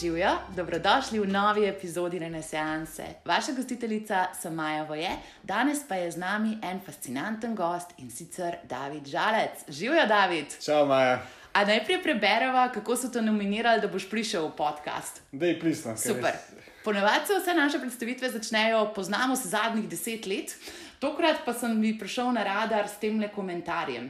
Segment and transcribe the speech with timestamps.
[0.00, 3.04] Živijo, dobrodošli v novi epizodi Renesanse.
[3.24, 5.10] Vaša gostiteljica sem Maja Voje,
[5.42, 9.64] danes pa je z nami en fascinanten gost in sicer David Žalec.
[9.68, 10.46] Živijo, David.
[10.64, 11.20] Čau, Maja.
[11.52, 15.20] A najprej prebereva, kako so te nominirali, da boš prišel v podcast.
[15.32, 15.96] Dej, plisno.
[15.96, 16.40] Super.
[16.84, 20.56] Ponavadi se vse naše predstavitve začnejo, poznamo se zadnjih deset let,
[20.98, 24.08] tokrat pa sem mi prišel na radar s tem le komentarjem.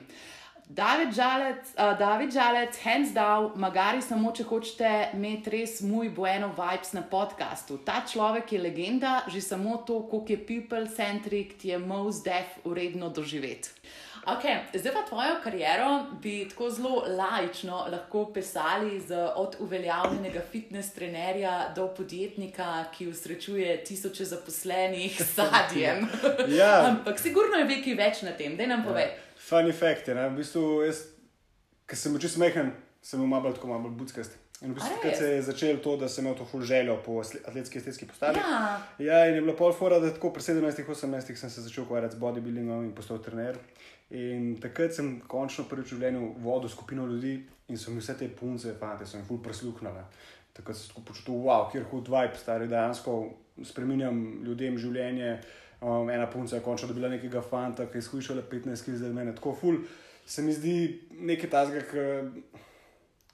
[0.68, 6.52] David Žalec, uh, David Žalec, hands down, magari samo če hočete imeti res moj bueno
[6.56, 7.80] vibes na podkastu.
[7.84, 13.10] Ta človek je legenda, že samo to, koliko je people-centric, ti je most def uredno
[13.10, 13.74] doživeti.
[14.22, 20.94] Okay, zdaj pa tvojo kariero bi tako zelo lajčno lahko pisali z od uveljavljenega fitness
[20.94, 26.06] trenerja do podjetnika, ki usrečuje tisoče zaposlenih s sadjem.
[26.48, 26.80] Ja.
[26.90, 29.10] Ampak sigurno je nekaj več na tem, da nam povej.
[29.10, 29.31] Ja.
[29.48, 30.28] Funny fact je, ne?
[30.30, 31.02] v bistvu, jaz,
[31.90, 34.38] ki sem bil čisto smehen, sem bil malo tako, malo bolj budskast.
[34.62, 37.18] In v bistvu, takrat se je začelo to, da sem imel to full željo po
[37.20, 38.38] atletski estetski postavi.
[38.38, 38.82] Ja.
[38.98, 42.22] ja, in je bilo pol fora, da tako pri 17-18 sem se začel ukvarjati z
[42.22, 43.58] bodybuildingom in postal trener.
[44.14, 47.40] In takrat sem končno prvič v življenju vodil skupino ljudi
[47.72, 50.04] in so mi vse te punce, fante, so mi full prisluhnile.
[50.54, 53.16] Takrat sem se počutil, wow, kjer hud vibe, stari dejansko
[53.64, 55.34] spremenjam ljudem življenje.
[55.82, 59.34] Um, ena punca je končno dobila nekega fanta, ki je izkušala 15 kg za mene.
[59.34, 59.80] Tako ful,
[60.26, 60.74] se mi zdi
[61.10, 62.04] nekaj tazga, ki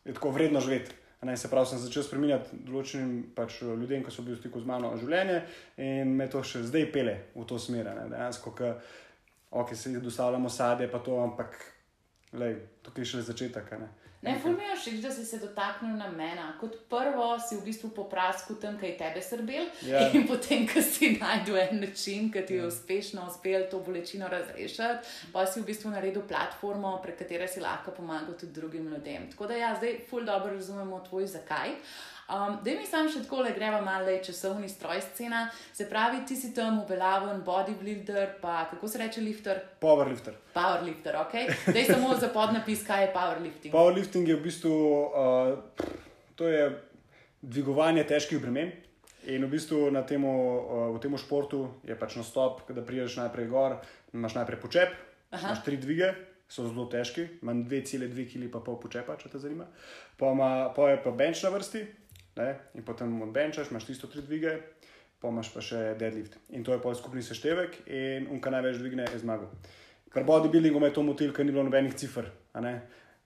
[0.08, 0.94] je tako vredno živeti.
[1.22, 4.70] Ne, se pravi, sem začel spremenjati določenim pač, ljudem, ki so bili v stiku z
[4.70, 5.40] mano življenje
[5.82, 7.90] in me to še zdaj pele v to smer.
[8.08, 8.68] Dejansko, ki
[9.50, 11.58] okay, se dostavljamo sadje, pa to, ampak
[12.38, 12.54] lej,
[12.86, 13.74] tukaj je še začetek.
[13.82, 13.90] Ne.
[14.22, 16.48] Ne, ful mi je všeč, da si se dotaknil namena.
[16.60, 20.10] Kot prvo si v bistvu poprasku tam, kaj tebe srbel, Ja.
[20.10, 25.06] in potem, ko si najdel en način, ki ti je uspešno uspel to bolečino razrešiti,
[25.32, 29.30] pa si v bistvu naredil platformo, prek katere si lahko pomagal tudi drugim ljudem.
[29.30, 31.70] Tako da ja, zdaj ful dobro razumemo tvoj zakaj.
[32.28, 36.36] Um, da mi sam še tako le greva malo časovni stroj scena, se pravi, ti
[36.36, 39.62] si tam uveljaven bodybuilder, pa kako se reče lifter?
[39.80, 40.36] Powerlifter.
[40.52, 41.38] Powerlifter, ok.
[41.70, 43.72] Zdaj samo za podnapis, kaj je powerlifting.
[43.72, 44.74] Powerlifting je v bistvu
[45.08, 45.96] uh,
[46.38, 46.70] to je
[47.42, 48.72] dvigovanje težkih bremen.
[49.28, 53.18] In v bistvu na temu, uh, v tem športu je pač na stop, da priješ
[53.18, 53.80] najprej gor,
[54.14, 54.94] imaš najprej počep,
[55.34, 55.50] Aha.
[55.50, 56.14] imaš tri dvige,
[56.48, 59.66] so zelo težki, manj 2,2 kg pa pol počepa, če te zanima.
[60.16, 61.82] Pa, ima, pa je pa bench na vrsti,
[62.38, 62.54] ne?
[62.74, 64.54] in potem od benčaš, imaš tisto tri dvige,
[65.20, 66.38] pa imaš pa še deadlift.
[66.54, 69.50] In to je pol skupni seštevek, in unka največ dvigne, je zmagal.
[70.14, 72.30] Pri bodybuildingu me je to motil, ker ni bilo nobenih cifr.
[72.54, 72.78] a ne.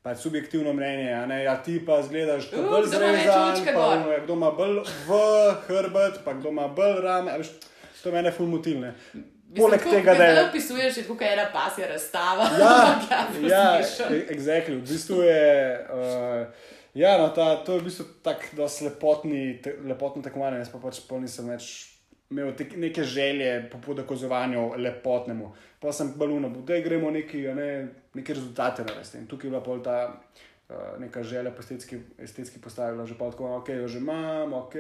[0.02, 4.10] Pač subjektivno mnenje, a ne, ja, ti pa zgledaš Uh, bolj kdo zrezan, pa ono
[4.10, 5.18] je, kdo ima bolj v
[5.68, 7.30] hrbet, pa kdo ima bolj rame.
[7.30, 7.52] a Veš,
[8.02, 8.96] to je mene ful motilne.
[9.54, 10.34] Poleg tega, da je.
[10.34, 12.48] Ne opisuješ, je tukaj ena pasja razstava.
[12.58, 12.74] Ja,
[13.12, 13.64] ja, ja,
[14.32, 14.80] exactly.
[14.80, 15.42] V bistvu je.
[15.92, 18.68] Uh, ja, no, ta, to je v bistvu tako
[19.62, 20.62] te, lepotno tekmovanje.
[20.62, 21.70] Jaz pa pač pol nisem več
[22.32, 25.52] imel te, neke želje po podokazovanju lepotnemu.
[25.80, 27.68] Pa sem baluno, da gremo neki, ne,
[28.14, 29.18] neke rezultate narediti.
[29.18, 29.98] In tukaj je bila pol ta.
[30.72, 34.52] Uh, neka želja po estetski, estetski postavi, bila že pa tako, ok, jo že imam,
[34.52, 34.74] ok,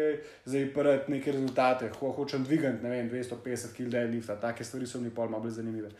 [0.44, 5.00] zdaj prati neke rezultate, Ho, hočem dvigati, ne vem, 250 kg deadlifta, take stvari so
[5.00, 5.90] mi pol malo bolj zanimive.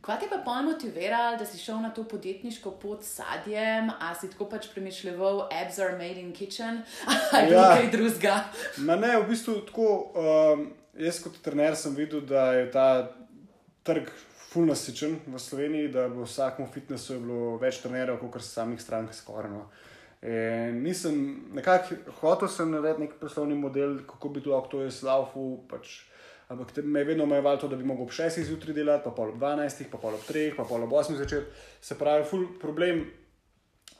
[0.00, 4.14] Kaj te pa pol motiviralo, da si šel na to podjetniško pot s sadjem, a
[4.14, 6.82] si tako pač premišljeval, abs are made in kitchen,
[7.34, 7.66] ali ja.
[7.74, 8.36] kaj drugega?
[8.86, 9.88] Ma ne, v bistvu tako.
[10.14, 10.68] Um,
[11.00, 12.86] jaz kot trener sem videl, da je ta
[13.86, 14.10] trg
[14.50, 19.50] fulnasičen v Sloveniji, da v vsakem fitnessu je bilo več trenerjev, kot samih strank skoraj.
[19.52, 19.64] No.
[20.26, 21.16] In nisem,
[21.56, 25.62] nekako hotel sem narediti nek poslovni model, kako bi to lahko jaz laufu.
[25.70, 26.00] Pač,
[26.50, 29.32] ampak me je vedno omejevalo to, da bi lahko ob 6 zjutraj delati, pa pol
[29.32, 31.46] ob 12, pa pol ob 3, pa pol ob 8 zvečer.
[31.80, 33.06] Se pravi, ful problem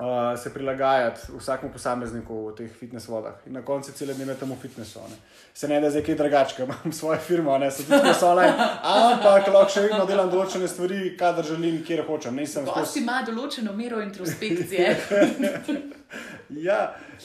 [0.01, 3.35] uh, se prilagajati vsakemu posamezniku v teh fitness vodah.
[3.47, 5.01] In na koncu cele dneve tam v fitnessu.
[5.11, 5.17] Ne.
[5.55, 9.49] Se ne da zdaj kaj drugačnega, imam svojo firmo, ne se tudi so online, ampak
[9.53, 12.37] lahko še vedno delam določene stvari, kadar želim, kjer hočem.
[12.37, 13.03] Nisem skozi.
[13.05, 14.97] ima določeno mero introspekcije.
[16.67, 16.79] Ja,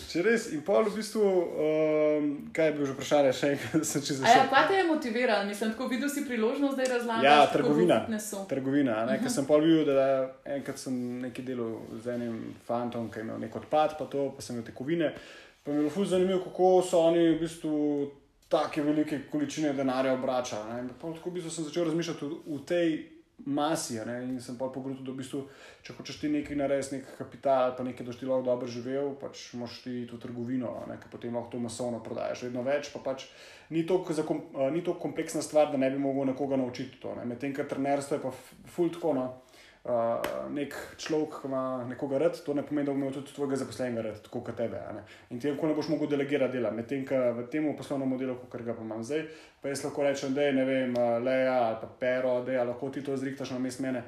[0.09, 0.47] če res.
[0.53, 4.19] In pol v bistvu, um, kaj je bilo že vprašanje, še enkrat, da sem čez
[4.21, 5.47] A ja, kaj te je motiviralo?
[5.49, 7.25] Mislim, tako videl si priložnost, da je razlagal.
[7.25, 8.01] Ja, trgovina.
[8.05, 10.07] Uh Trgovina, ne, ker sem pol videl, da
[10.57, 12.37] enkrat sem nekaj delal z enim
[12.67, 15.09] fantom, ki je imel nek odpad, pa to, pa sem imel tekovine.
[15.65, 17.73] Pa mi je bilo fuz zanimivo, kako so oni v bistvu
[18.51, 20.85] take velike količine denarja obračali.
[21.01, 23.14] tako v bistvu sem začel razmišljati v tej
[23.45, 23.99] masi.
[24.05, 24.23] Ne?
[24.23, 25.41] In sem pa pogledal, da v bistvu,
[25.83, 29.47] če hočeš ti nekaj narediti, nek kapital, pa nekaj, da ti lahko dobro živel, pač
[29.59, 32.47] moš ti to trgovino, ki potem lahko to masovno prodajaš.
[32.47, 33.27] Vedno več, pa pač
[33.75, 37.15] ni to, kom, ni to kompleksna stvar, da ne bi mogel nekoga naučiti to.
[37.19, 37.25] Ne?
[37.27, 38.33] Medtem, ker trenerstvo je pa
[38.77, 39.13] fult tako.
[39.19, 39.27] No?
[39.85, 40.17] Uh,
[40.49, 44.15] nek človek, ima nekoga rad, to ne pomeni, da bo imel tudi tvojega zaposlenega rad,
[44.25, 44.79] tako kot tebe.
[45.29, 46.71] In ti lahko ne boš mogel delegirati dela.
[46.73, 49.27] Medtem, ko v tem poslovnem modelu, kot ga imam zdaj,
[49.61, 52.89] pa jaz lahko rečem, da je ne vem, leja ali pa pero, da je lahko
[52.89, 54.01] ti to zrihtaš na mest mene.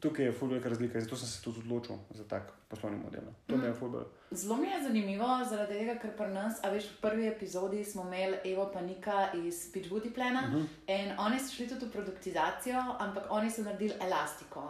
[0.00, 3.20] Tukaj je fulgara razlika, zato sem se tudi odločil za tak poslovni model.
[3.26, 3.32] No.
[3.46, 3.60] To mm.
[3.60, 4.04] mi je fulgara.
[4.30, 8.04] Zelo mi je zanimivo, zaradi tega, ker pri nas, a veš, v prvi epizodi smo
[8.06, 10.66] imeli Evo Panika iz Pitchwoodi Plena uh -huh.
[10.86, 14.68] in oni so šli tudi v produktizacijo, ampak oni so naredili elastiko.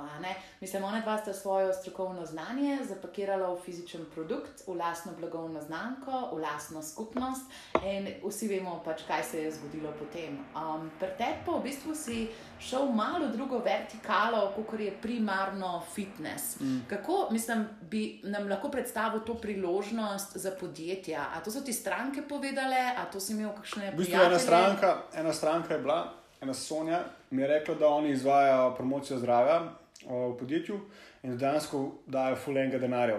[0.60, 6.30] Mislim, oni dva sta svojo strokovno znanje zapakirala v fizičen produkt, v lastno blagovno znamko,
[6.32, 7.50] v lastno skupnost
[7.84, 10.38] in vsi vemo pač, kaj se je zgodilo potem.
[10.56, 12.28] Um, pri tebi pa v bistvu si
[12.60, 16.60] šel malo drugo vertikalo, kot je primarno fitness.
[16.60, 16.78] Mm.
[16.88, 21.26] Kako, mislim, bi nam lahko predstavil to priložnost za podjetja.
[21.34, 24.96] A to so ti stranke povedale, a to si imel kakšne v bistvu ena stranka,
[25.14, 29.60] ena stranka je bila, ena Sonja, mi je rekla, da oni izvajajo promocijo zdravja
[30.06, 30.80] v podjetju
[31.22, 33.18] in dejansko dajo fulenga denarja.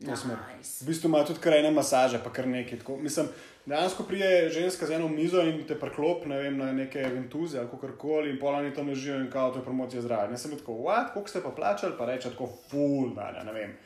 [0.00, 0.84] Nice.
[0.84, 2.78] V bistvu imajo tudi krajne masaže, pa kar nekaj.
[2.78, 3.26] Tako, mislim,
[3.66, 7.68] dejansko prije ženska z eno mizo in te preklop ne vem, na neke ventuze ali
[7.80, 10.30] kar koli, in polani tam ležijo in kao to je promocija zdravja.
[10.30, 10.78] Ne sem tako,
[11.12, 13.76] koliko ste pa plačali, pa reče tako, ful, ne, ne vem.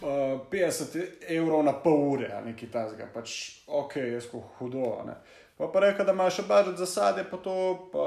[0.00, 0.96] 50
[1.28, 3.32] evrov na pol ure, nekaj tasega, pač
[3.66, 4.92] ok, jaz ko hudo.
[5.06, 5.16] Ne.
[5.56, 7.54] Pa pa reka, da imaš še budžet za sadje, pa to
[7.92, 8.06] pa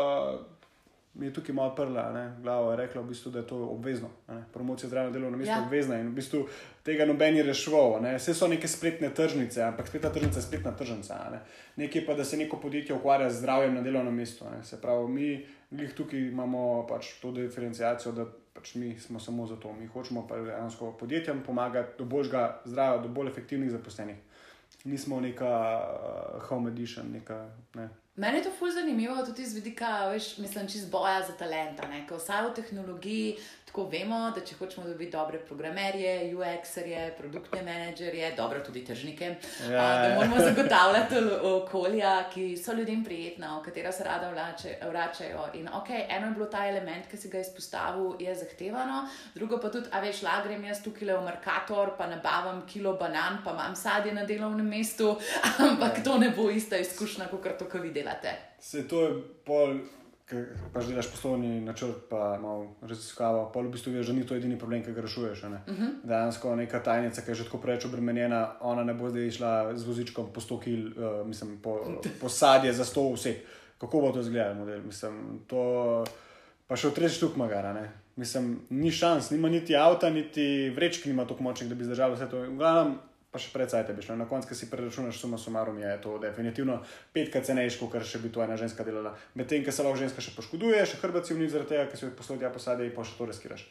[1.20, 2.36] mi je tukaj malo prla, ne.
[2.42, 4.10] glava je rekla, v bistvu, da je to obvezno.
[4.28, 4.44] Ne.
[4.54, 5.66] Promocija zdravja delovna mesta je ja.
[5.66, 6.46] obvezna in v bistvu
[6.86, 7.98] tega noben je rešval.
[8.02, 8.14] Ne.
[8.18, 11.18] Vse so neke spletne tržnice, ampak spletna tržnica je spletna tržnica.
[11.34, 11.42] Ne.
[11.76, 14.46] Nekaj pa, da se neko podjetje ukvarja z zdravjem na delovnem mestu.
[14.54, 14.64] Ne.
[14.64, 15.08] Se pravi,
[15.70, 18.14] mi tukaj imamo pač to diferencijacijo
[18.60, 23.02] pač mi smo samo za to, mi hočemo pa dejansko podjetjem pomagati do boljšega zdravja,
[23.02, 24.18] do bolj efektivnih zaposlenih.
[24.84, 27.50] Nismo neka uh, home edition, neka.
[27.74, 27.90] Ne.
[28.16, 31.88] Meni je to fully zanimivo, tudi z vidika, veš, mislim, čez boja za talenta.
[32.12, 33.38] Vsaj v tehnologiji,
[33.70, 39.28] tako vemo, da če hočemo dobiti dobre programerje, UX-erje, produktne menedžerje, dobro tudi tržnike,
[39.70, 40.16] ja, a, da ja.
[40.16, 41.22] moramo zagotavljati
[41.52, 45.46] okolja, ki so ljudem prijetna, v katera se rada vlače, vračajo.
[45.62, 49.04] In ok, eno je bilo ta element, ki si ga izpostavil, je zahtevano,
[49.36, 53.54] drugo pa tudi, a veš, lagrem jaz tukaj v Merkator, pa nabavim kilo banan, pa
[53.54, 55.14] imam sadje na delovnem mestu,
[55.70, 56.04] ampak ja.
[56.10, 58.34] to ne bo ista izkušnja, kot to, kar vi delate.
[58.60, 59.16] Se to je
[59.46, 59.78] pol
[60.30, 60.42] ki
[60.74, 64.60] pač delaš poslovni načrt, pa malo raziskava, pa v bistvu veš, da ni to edini
[64.62, 65.44] problem, ki ga rešuješ.
[65.50, 65.62] Ne?
[65.66, 65.74] Uh.
[65.74, 65.94] -huh.
[66.04, 69.84] Dejansko neka tajnica, ki je že tako preveč obremenjena, ona ne bo zdaj išla z
[69.88, 73.36] vozičkom po 100 kil, uh, mislim, po, po sadje za 100 vse.
[73.78, 74.82] Kako bo to izgledalo, model?
[74.86, 76.06] Mislim, to
[76.68, 77.74] pa še v tretji štuk magara.
[77.74, 77.90] Ne?
[78.16, 82.30] Mislim, ni šans, nima niti avta, niti vrečki, nima tako močnih, da bi zdržal vse
[82.30, 82.46] to.
[82.58, 82.96] Glavno,
[83.32, 84.18] pa še predvsej te bi šlo.
[84.18, 86.80] Na koncu, ki si preračunaš, suma sumarum, je to definitivno
[87.14, 89.14] petkrat cenejško, kar še bi to ena ženska delala.
[89.38, 92.18] Medtem, ki se lahko ženska še poškoduje, še hrbci vniz zaradi tega, ker si jih
[92.18, 93.66] poslodja posade in pa še to reskiraš.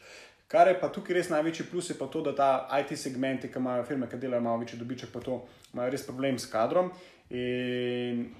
[0.49, 3.59] Kar je pa tukaj res največji plus, je pa to, da ta IT segmenti, ki
[3.61, 5.43] imajo firme, ki delajo malo večji dobiček, pa to
[5.75, 6.89] imajo res problem s kadrom.
[7.29, 8.31] In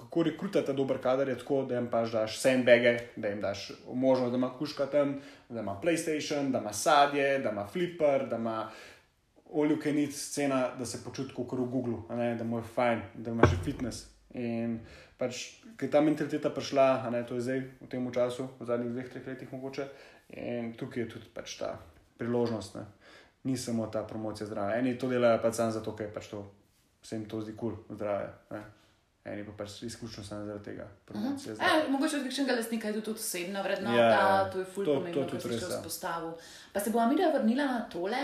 [0.00, 4.32] kako rekrutati dober kader, je tako, da jim pač daš sandbage, da jim daš možnost,
[4.32, 5.18] da ima kuška tam,
[5.48, 8.70] da ima PlayStation, da ima sadje, da ima flipper, da ima
[9.52, 12.02] oljuke nic scena, da se počuti kot v Google,
[12.38, 14.06] da mu je fajn, da ima že fitness.
[14.34, 14.78] In
[15.18, 15.42] pač,
[15.76, 19.08] ki je ta mentaliteta prišla, ne, to je zdaj v tem času, v zadnjih dveh,
[19.10, 19.88] treh letih mogoče.
[20.38, 21.74] In tukaj je tudi pač ta
[22.18, 22.84] priložnost, ne.
[23.44, 24.78] ni samo ta promocija zdravja.
[24.78, 26.44] Eni to delajo pač samo zato, ker pač to,
[27.02, 28.30] se jim to zdi kul, cool, zdravje.
[29.24, 30.86] Eni pa pač izključno samo zaradi tega.
[31.60, 34.50] E, mogoče od kakšnega lastnika je tudi osebna vrednota, ja, ja.
[34.52, 36.30] to je fulj pomembno, da se to vzpostavi.
[36.72, 38.16] Pa se bo Amira vrnila na tole,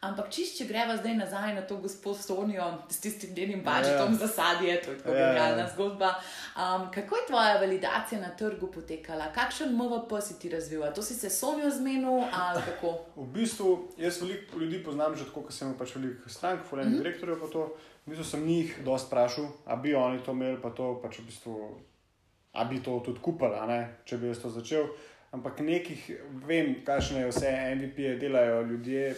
[0.00, 4.18] ampak čist, če greva zdaj nazaj na to gospod Sonijo s tistim njenim budžetom ja.
[4.18, 5.70] za sadje, to je tako ja, genialna ja.
[5.74, 6.10] zgodba.
[6.56, 9.30] Um, kako je tvoja validacija na trgu potekala?
[9.32, 10.84] Kakšen MVP si ti razvil?
[10.94, 12.92] To si se Sonijo zmenil ali kako?
[13.16, 16.98] V bistvu, jaz veliko ljudi poznam že tako, ker sem pač veliko strank, fulejnih mm
[16.98, 17.02] -hmm.
[17.02, 17.38] direktorjev.
[18.02, 21.26] V bistvu sem njih dosta vprašal, ali bi oni to imeli, pa to pač v
[21.28, 21.54] bistvu,
[22.52, 24.88] ali bi to tudi kupili, če bi jaz to začel.
[25.32, 26.10] Ampak nekih,
[26.44, 29.14] vem, kakšne vse MVP-je delajo ljudje,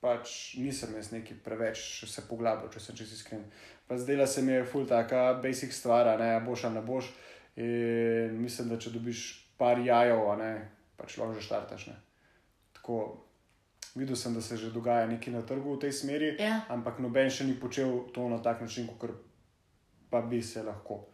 [0.00, 3.42] pač nisem jaz neki preveč se poglabil, če sem čest iskren.
[3.88, 7.10] Zdaj se mi je ful taka basic stvar, ne boš ali ne boš.
[7.58, 9.24] In mislim, da če dobiš
[9.58, 10.52] par jajev, ne,
[11.00, 11.88] pač lahko že štartaš.
[12.76, 13.00] Tako,
[13.98, 16.62] videl sem, da se že dogaja nekaj na trgu v tej smeri, ja.
[16.68, 19.10] ampak noben še ni počel to na tak način, kot
[20.10, 21.04] pa bi se lahko.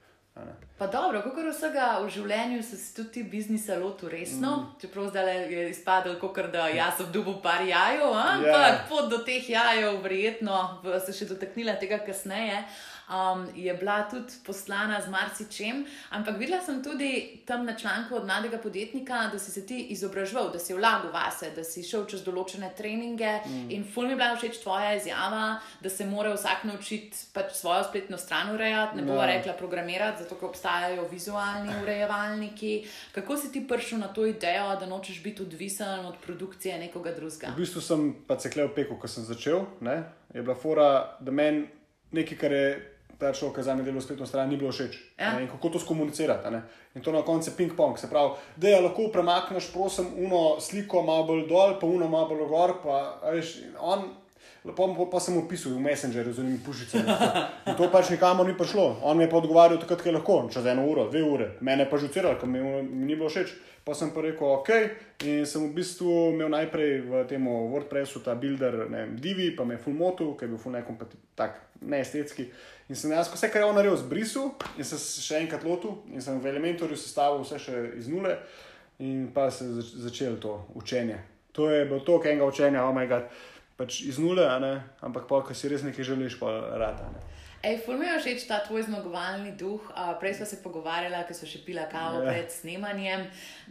[0.78, 4.50] Pa dobro, kot vsega v življenju, se tudi biznisa lotu resno.
[4.56, 4.80] Mm.
[4.82, 8.72] Čeprav zdaj je izpadlo, kot da jaz sem dubu par jajev, ampak yeah.
[8.72, 8.80] Ja.
[8.88, 10.58] pot do teh jajev, verjetno
[11.06, 12.64] se še dotaknila tega kasneje
[13.08, 15.84] um, je bila tudi poslana z marsičem.
[16.10, 20.52] Ampak videla sem tudi tam na članku od mladega podjetnika, da si se ti izobraževal,
[20.52, 23.40] da si vlagal vase, da si šel čez določene treninge.
[23.46, 23.70] Mm.
[23.70, 27.84] In ful mi je bila všeč tvoja izjava, da se mora vsak naučiti pač svojo
[27.84, 29.26] spletno stran urejati, ne bo ja.
[29.26, 32.74] rekla programirati, zato ker obstajajo vizualni urejevalniki.
[33.12, 37.52] Kako si ti prišel na to idejo, da nočeš biti odvisen od produkcije nekoga drugega?
[37.54, 39.64] V bistvu sem pa se klev peko, ko sem začel.
[39.80, 40.02] Ne?
[40.34, 41.68] Je bila fora, da meni
[42.14, 42.93] nekaj, kar je
[43.24, 44.98] ta človek, ki za me dela spletno stran, ni bilo všeč.
[45.20, 45.32] Ja.
[45.40, 46.50] In kako to skomunicirati.
[46.52, 46.60] Ne?
[46.94, 47.96] In to na koncu je ping-pong.
[47.98, 52.34] Se pravi, da je lahko premakneš, prosim, uno sliko malo bolj dol, pa uno malo
[52.34, 52.76] bolj gor.
[52.84, 53.00] Pa,
[53.32, 54.10] veš, on,
[54.72, 57.04] pa, pa sem opisal v Messengerju z unimi pušicami.
[57.68, 59.04] In to pač nikamor ni prišlo.
[59.04, 61.48] On mi je pa odgovarjal takrat, ko je lahko, čez eno uro, dve ure.
[61.60, 63.52] Mene pa žuciral, ker mi, mi ni bilo všeč.
[63.84, 64.70] Pa sem pa rekel, ok,
[65.28, 69.68] in sem v bistvu imel najprej v tem WordPressu ta builder, ne vem, Divi, pa
[69.68, 70.72] me je full motu, ker je bil full
[71.84, 72.48] neestetski.
[72.88, 76.24] In sem jaz vse, kar je on naredil, zbrisal in se še enkrat lotil, in
[76.24, 78.38] sem v elementorju sestavil vse še iz nule,
[79.04, 81.20] in pa se je začelo to učenje.
[81.52, 84.46] To je bilo to, kaj enega učenja, omega, oh pač iz nule,
[85.02, 87.10] ampak pa, ko si res nekaj želiš, pa rata.
[87.10, 87.34] Ne.
[87.64, 89.80] Ej, Fulmijo všeč ta tvoj zmagovalni duh.
[89.96, 92.26] Uh, prej smo se pogovarjali, ker so še pila kavo yeah.
[92.28, 92.32] Ja.
[92.34, 93.22] pred snemanjem,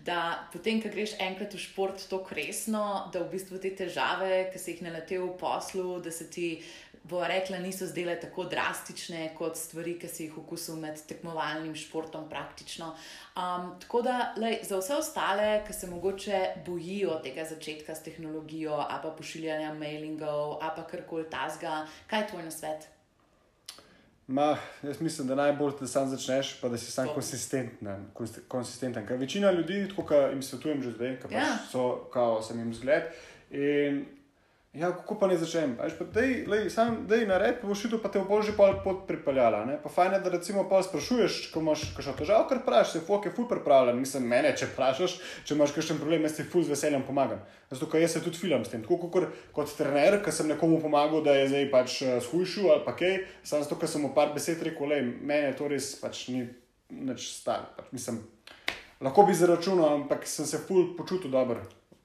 [0.02, 0.18] da
[0.50, 4.74] potem, ko greš enkrat v šport tako resno, da v bistvu te težave, ki si
[4.74, 6.56] jih naletel v poslu, da se ti.
[7.04, 12.30] Bo rekla, niso zdele tako drastične kot stvari, ki si jih okusil med tekmovalnim športom,
[12.30, 12.94] praktično.
[13.36, 18.80] Um, tako da lej, za vse ostale, ki se mogoče bojijo tega začetka s tehnologijo,
[18.80, 22.88] a pa pošiljanja mailingov, a pa karkoli tasga, kaj je tvoj nasvet?
[24.28, 28.06] Ma, jaz mislim, da najbolj, da sam začneš, pa da si sam konsistenten.
[28.48, 29.08] konsistenten.
[29.08, 31.58] Ker večina ljudi, kot jim svetujem že zdaj, ki ja.
[31.72, 33.04] so, kao, sem jim zgled.
[33.52, 34.06] In
[34.74, 35.76] Ja, kako pa ne začnem?
[37.06, 39.66] Da je na redu, boš videl, pa te bo že pol pot pripeljala.
[39.70, 39.76] Ne?
[39.84, 43.28] Pa fajn je, da recimo pol sprašuješ, ko imaš kakšno težavo, kar praviš, se fuck
[43.30, 44.00] je ful pripravljen.
[44.02, 47.44] Mislim, mene, če vprašaš, če imaš kakšen problem, jaz ti ful z veseljem pomagam.
[47.70, 48.82] Zato, ker jaz se tudi film s tem.
[48.82, 52.86] Tako kot, kot trener, ki sem nekomu pomagal, da je zdaj pač eh, shujšil ali
[52.88, 56.26] pa kaj, samo zato, ker sem mu par besed rekel, le, mene to res pač
[56.34, 56.48] ni
[56.90, 57.70] nič star.
[57.78, 58.24] Pač, mislim,
[59.06, 61.62] lahko bi zaračunal, ampak sem se ful počutil dobro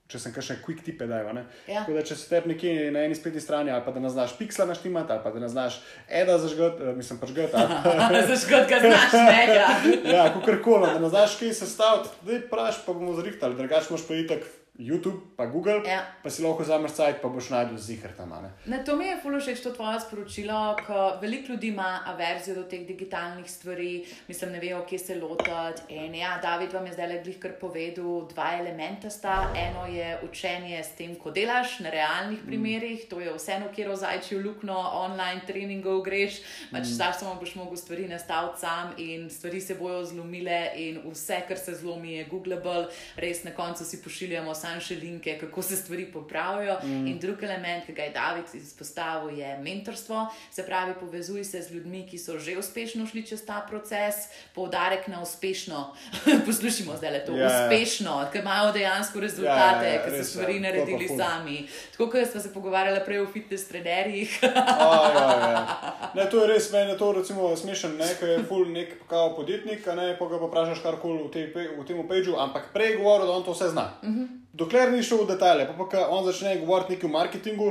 [0.09, 1.43] če sem kakšne quick tipe dajal.
[1.69, 1.83] Ja.
[1.85, 4.65] Da, če si tebi nekje na eni spletni strani, ali pa da ne znaš piksla
[4.71, 7.67] naštimati, ali pa da ne znaš eda zažgati, uh, mislim pač gata.
[8.31, 9.67] zažgati, ga znaš mega.
[10.09, 14.09] ja, kakorkoli, da ne znaš kaj sestaviti, da je praš, pa bomo zrihtali, drugač moš
[14.09, 14.49] pa itak.
[14.79, 16.07] YouTube, pa Google, ja.
[16.23, 18.31] pa si lahko vzameš sajt, pa boš najdel zihr tam.
[18.67, 22.63] Ne, to mi je fully všeč, to tvoje sporočilo, ker veliko ljudi ima averzijo do
[22.63, 25.83] teh digitalnih stvari, mislim, ne vejo, kje se lotiti.
[25.89, 29.49] In ja, David vam je zdaj le glih kar povedal, dva elementa sta.
[29.57, 32.47] Eno je učenje s tem, ko delaš na realnih mm.
[32.47, 36.39] primerih, to je vseeno, kjer ozajči v lukno, online treningov greš,
[36.71, 36.95] pač mm.
[37.01, 41.59] znaš samo boš mogel stvari nastaviti sam in stvari se bojo zlomile in vse, kar
[41.59, 46.07] se zlomi, je Googleable, res na koncu si pošiljamo sam še linke, kako se stvari
[46.13, 46.79] popravijo.
[46.83, 47.07] Mm.
[47.07, 50.27] In drugi element, ki ga je David izpostavil, je mentorstvo.
[50.51, 55.09] Se pravi, povezuj se z ljudmi, ki so že uspešno šli čez ta proces, poudarek
[55.09, 55.95] na uspešno.
[56.47, 57.65] Poslušajmo zdaj le to, ja, ja.
[57.65, 58.33] uspešno, yeah.
[58.33, 61.59] ki imajo dejansko rezultate, yeah, yeah, ki so stvari naredili sami.
[61.93, 64.39] Tako kot smo se pogovarjali prej o fitness trenerjih.
[64.43, 66.13] oh, ja, ja.
[66.15, 70.13] ne, to je res, meni je to smešen, nekaj je full nek kao podjetnik, ne
[70.19, 71.47] pa ga vprašaš karkoli v, te,
[71.79, 73.91] v tem pageu, ampak prej govoril, da on to vse zna.
[74.03, 77.69] Mm -hmm dokler ni šel v detalje, pa pa on začne govoriti nekaj o marketingu,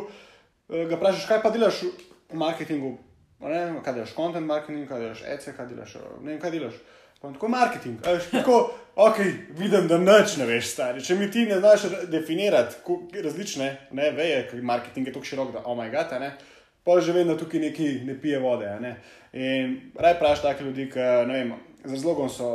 [0.70, 1.84] eh, ga vprašaš, kaj pa delaš
[2.32, 2.98] v marketingu.
[3.39, 6.79] Ne, kaj delaš, content marketing, kaj delaš, ECE, kaj delaš, ne vem, kaj delaš.
[7.22, 8.01] Pa tako marketing.
[8.32, 9.17] Tako, ok,
[9.58, 11.01] vidim, da noč ne veš, stari.
[11.01, 15.63] Če mi ti ne znaš definirati različne, ne, veje, ker marketing je tako širok, da,
[15.65, 16.32] oh moj bog, ne.
[16.86, 18.70] Pa že vem, da tukaj neki ne pije vode.
[18.79, 18.94] Ne?
[19.34, 21.53] In raj praš take ljudi, ki, ne vem,
[21.84, 22.51] z razlogom so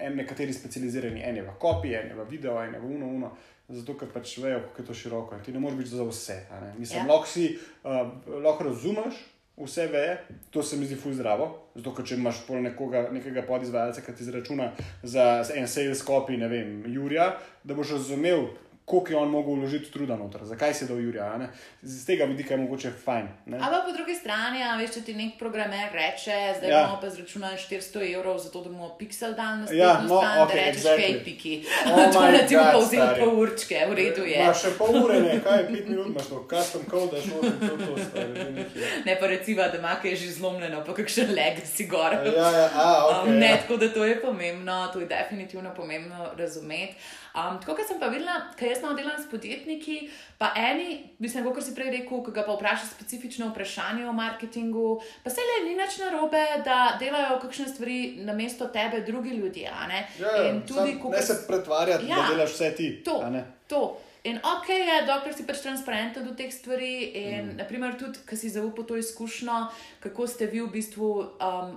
[0.00, 3.32] en, nekateri specializirani, eni v kopiji, eni v video, eni v uno, uno.
[3.70, 5.36] Zato, ker pač vejo, kako je to široko.
[5.44, 6.38] Ti ne moreš biti za vse.
[6.78, 7.12] Mislim, ja.
[7.12, 7.52] lahko si
[7.84, 8.08] uh,
[8.42, 9.20] lahko razumeš
[9.60, 10.16] vse veje,
[10.50, 11.46] to se mi zdi fuj zdravo.
[11.74, 16.48] Zato, ker če imaš nekoga, nekega podizvajalca, ki ti zračuna za en sales copy, ne
[16.48, 18.48] vem, Jurija, da boš razumel,
[18.90, 21.38] koliko je on mogel vložiti truda noter, zakaj si dal Jurija.
[21.38, 21.48] ne.
[21.82, 23.28] Z tega vidika je mogoče fajn.
[23.46, 23.56] ne.
[23.58, 26.82] Ampak po drugi strani, a veš, če ti nek programer reče, zdaj Ja.
[26.82, 30.38] bomo pa zračunali 400 evrov, zato da bomo pixel dan na Ja, spletno no, stran,
[30.40, 31.06] okej, da rečeš, exactly.
[31.06, 31.54] hej, piki.
[31.86, 33.20] Oh to na ti bo God, pa vzel stari.
[33.20, 34.36] pol určke, v redu je.
[34.36, 37.74] Imaš še pol ure, ne, kaj, pet minut imaš to, custom code, daš noter, to,
[37.76, 38.90] to, nekaj.
[39.04, 42.12] Ne pa recimo, da ima kaj že zlomljeno, pa kakšen leg si gor.
[42.26, 43.16] Ja, ja, a, ok.
[43.20, 43.56] Um, ne, ja.
[43.56, 46.94] tako da to je pomembno, to je definitivno pomembno razumeti.
[47.32, 49.96] Um, tako kot sem pa videla, kaj jaz malo delam s podjetniki,
[50.36, 54.86] pa eni, mislim, kot si prej rekel, ki ga pa vprašaš specifično vprašanje o marketingu,
[55.24, 59.70] pa se le ni nič narobe, da delajo kakšne stvari na mesto tebe drugi ljudje.
[59.86, 60.08] ne?
[60.18, 62.16] Ja, In tudi, sam, kakor ne se pretvarjati, Ja.
[62.16, 63.02] da delaš vse ti.
[63.04, 64.00] To.
[64.24, 66.92] In ok je, dokler si pač transparenten do teh stvari.
[67.14, 67.56] In, Mm.
[67.56, 69.66] naprimer, tudi, ki si zaupal to izkušnjo,
[70.00, 71.28] kako ste vi v bistvu um,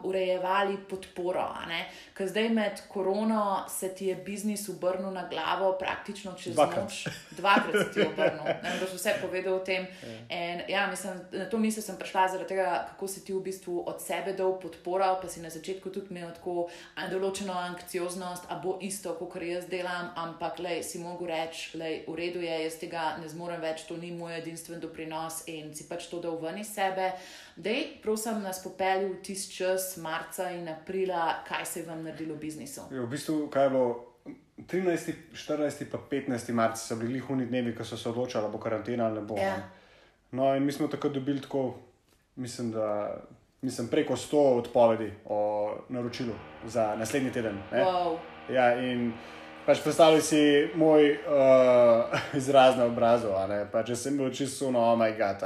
[0.04, 1.46] urejevali podporo.
[2.14, 6.84] Ker zdaj med korono se ti je biznis obrnil na glavo praktično čez Dvakrat.
[6.84, 7.08] noč.
[7.32, 8.44] Dvakrat se ti je obrnil.
[8.64, 9.88] Ne da si vse povedal o tem.
[10.30, 13.84] In, ja, mislim, na to misel sem prišla zaradi tega, kako si ti v bistvu
[13.86, 16.68] od sebe dal podporo, pa si na začetku tudi imel tako
[17.10, 22.04] določeno anksioznost, a bo isto, kot jaz delam, ampak lej, si mogel reči, da je
[22.08, 25.86] v redu, je, jaz tega ne zmorem več, to ni moj edinstven doprinos in si
[25.90, 27.12] pač to dal ven iz sebe.
[27.56, 32.36] Dej, prosim, nas popelji v tisti čas, marca in aprila, kaj se je vam naredilo
[32.36, 32.88] v biznisu.
[32.92, 33.88] Ja, V bistvu, kaj je bilo
[34.58, 38.60] 13, 14, pa 15 marca so bili lihuni dnevi, ko so se odločali, ali bo
[38.60, 39.38] karantena ali ne bo.
[39.38, 39.56] Ja.
[40.32, 41.76] No, in mi smo takrat dobili tako,
[42.36, 43.18] mislim, da
[43.62, 46.34] mislim, preko 100 odpovedi o naročilu
[46.66, 47.62] za naslednji teden.
[47.72, 47.84] ne.
[47.86, 48.18] Wow.
[48.50, 49.14] Ja, in
[49.66, 50.42] pač predstavljaj si
[50.76, 53.32] moj uh, izraz na obrazu,
[53.72, 55.44] pač če sem bil čisto no, oh my god,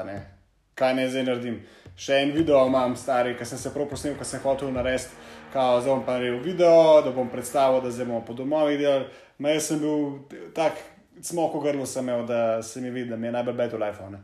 [0.77, 1.59] kaj naj zdaj naredim.
[1.97, 5.15] Še en video imam stari, ki sem se prav posnel, ki sem hotel narediti,
[5.53, 9.07] kao zdaj bom pa naredil video, da bom predstavil, da zdaj bomo po domovih delali.
[9.41, 10.19] Ma jaz sem bil
[10.53, 10.77] tak
[11.25, 14.09] smoko grlo sem imel, da se mi vidi, da mi je najbolj beto life.
[14.13, 14.21] Ne.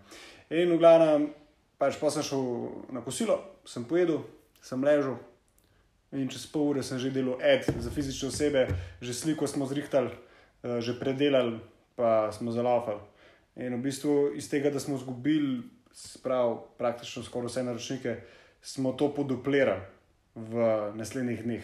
[0.53, 1.27] In v glavnem,
[1.81, 2.45] pač pa sem šel
[2.93, 4.21] na kosilo, sem pojedel,
[4.61, 5.17] sem ležal,
[6.13, 8.67] In čez pol ure sem že delal ad za fizične osebe,
[9.01, 10.13] že sliko smo zrihtali,
[10.63, 11.57] eh, že predelali,
[11.95, 13.01] pa smo zalaufali.
[13.55, 15.61] In v bistvu iz tega, da smo izgubili,
[15.93, 18.15] sprav, praktično skoraj vse naročnike,
[18.61, 19.81] smo to poduplirali
[20.35, 20.53] v
[20.97, 21.63] naslednjih dneh.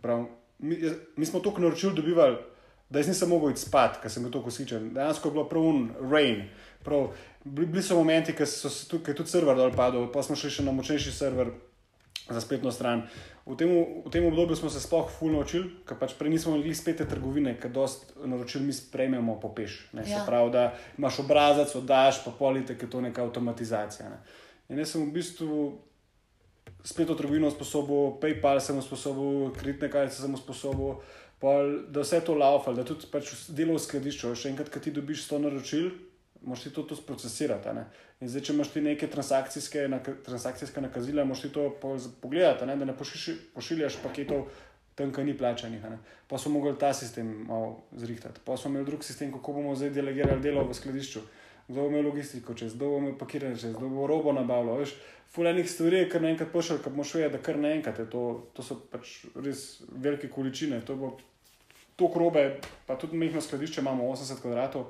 [0.00, 0.26] Pravi,
[0.58, 2.36] mi, jaz, mi smo toliko naročil dobivali,
[2.90, 4.92] da jaz nisem mogel iti spat, ker sem bil tako kosičen.
[4.94, 6.44] Dejansko je bilo prav un rain.
[6.84, 7.08] Prav,
[7.44, 10.36] bili, so momenti, ko so se tu- ko je tudi server dol padel, pa smo
[10.36, 11.50] šli še na močnejši server
[12.28, 13.06] za spletno stran.
[13.46, 13.70] V tem,
[14.02, 17.54] v tem obdobju smo se sploh fulno naučili, ker pač prej nismo imeli spletne trgovine,
[17.60, 19.86] ker dost naročil mi sprejmemo po peš.
[19.92, 20.20] Ne, Ja.
[20.20, 24.10] Se pravi, da imaš obrazac, oddaš, pa polite, ker je to neka avtomatizacija.
[24.10, 24.18] Ne.
[24.68, 25.78] In jaz sem v bistvu
[26.82, 30.98] spletno trgovino sposobil, PayPal sem sposobil, kreditne kartice sem sposobil,
[31.38, 34.34] pol, da vse to laufal, da tudi pač delo v skladišču.
[34.34, 35.90] Še enkrat, ko ti dobiš 100 naročil,
[36.42, 37.68] moraš ti to, to sprocesirati.
[38.20, 41.68] In zdaj, če imaš ti neke transakcijske, naka, transakcijske nakazila, moraš ti to
[42.20, 44.46] pogledati, ne, da ne pošiši, pošiljaš paketov
[44.96, 45.84] tam, ki ni plačanih.
[46.28, 48.40] Pa smo mogli ta sistem malo zrihtati.
[48.44, 51.20] Pa smo imeli drug sistem, kako bomo zdaj delegirali delo v skladišču.
[51.68, 54.78] Kdo bo imel logistiko čez, kdo bo imel pakiranje čez, kdo bo robo nabavljal.
[54.78, 54.94] Veš,
[55.34, 58.22] Fulanih stvari je kar naenkrat pošilj, kar moš vedeti, da kar naenkrat je to,
[58.54, 60.78] to so pač res velike količine.
[60.86, 61.16] To bo
[61.96, 64.86] to krobe, pa tudi mehko skladišče imamo 80 kvadratov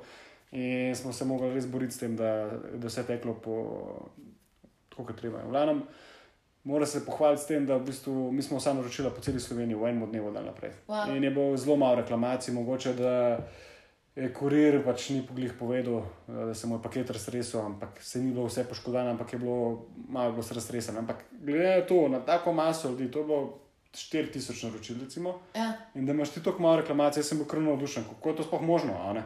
[0.51, 3.55] in smo se mogli res boriti s tem, da, da vse teklo po
[4.89, 5.43] tako, kot treba.
[5.45, 5.81] V glavnem,
[6.63, 9.77] mora se pohvaliti s tem, da v bistvu mi smo vsa naročila po celi Sloveniji
[9.77, 10.71] v enem dnevu dan naprej.
[10.87, 11.15] Wow.
[11.15, 13.13] In je bilo zelo malo reklamacij, mogoče da
[14.17, 18.31] je kurir pač ni poglih povedal, da se mu je paket raztresel, ampak se ni
[18.33, 20.99] bilo vse poškodovano, ampak je bilo malo bilo raztreseno.
[20.99, 23.59] Ampak glede na to, na tako maso ljudi, to je bilo
[23.93, 25.39] 4000 naročil, recimo.
[25.55, 25.73] Ja.
[25.95, 28.43] In da imaš ti tako malo reklamacij, jaz sem bil krvno navdušen, kako je to
[28.43, 29.21] sploh možno.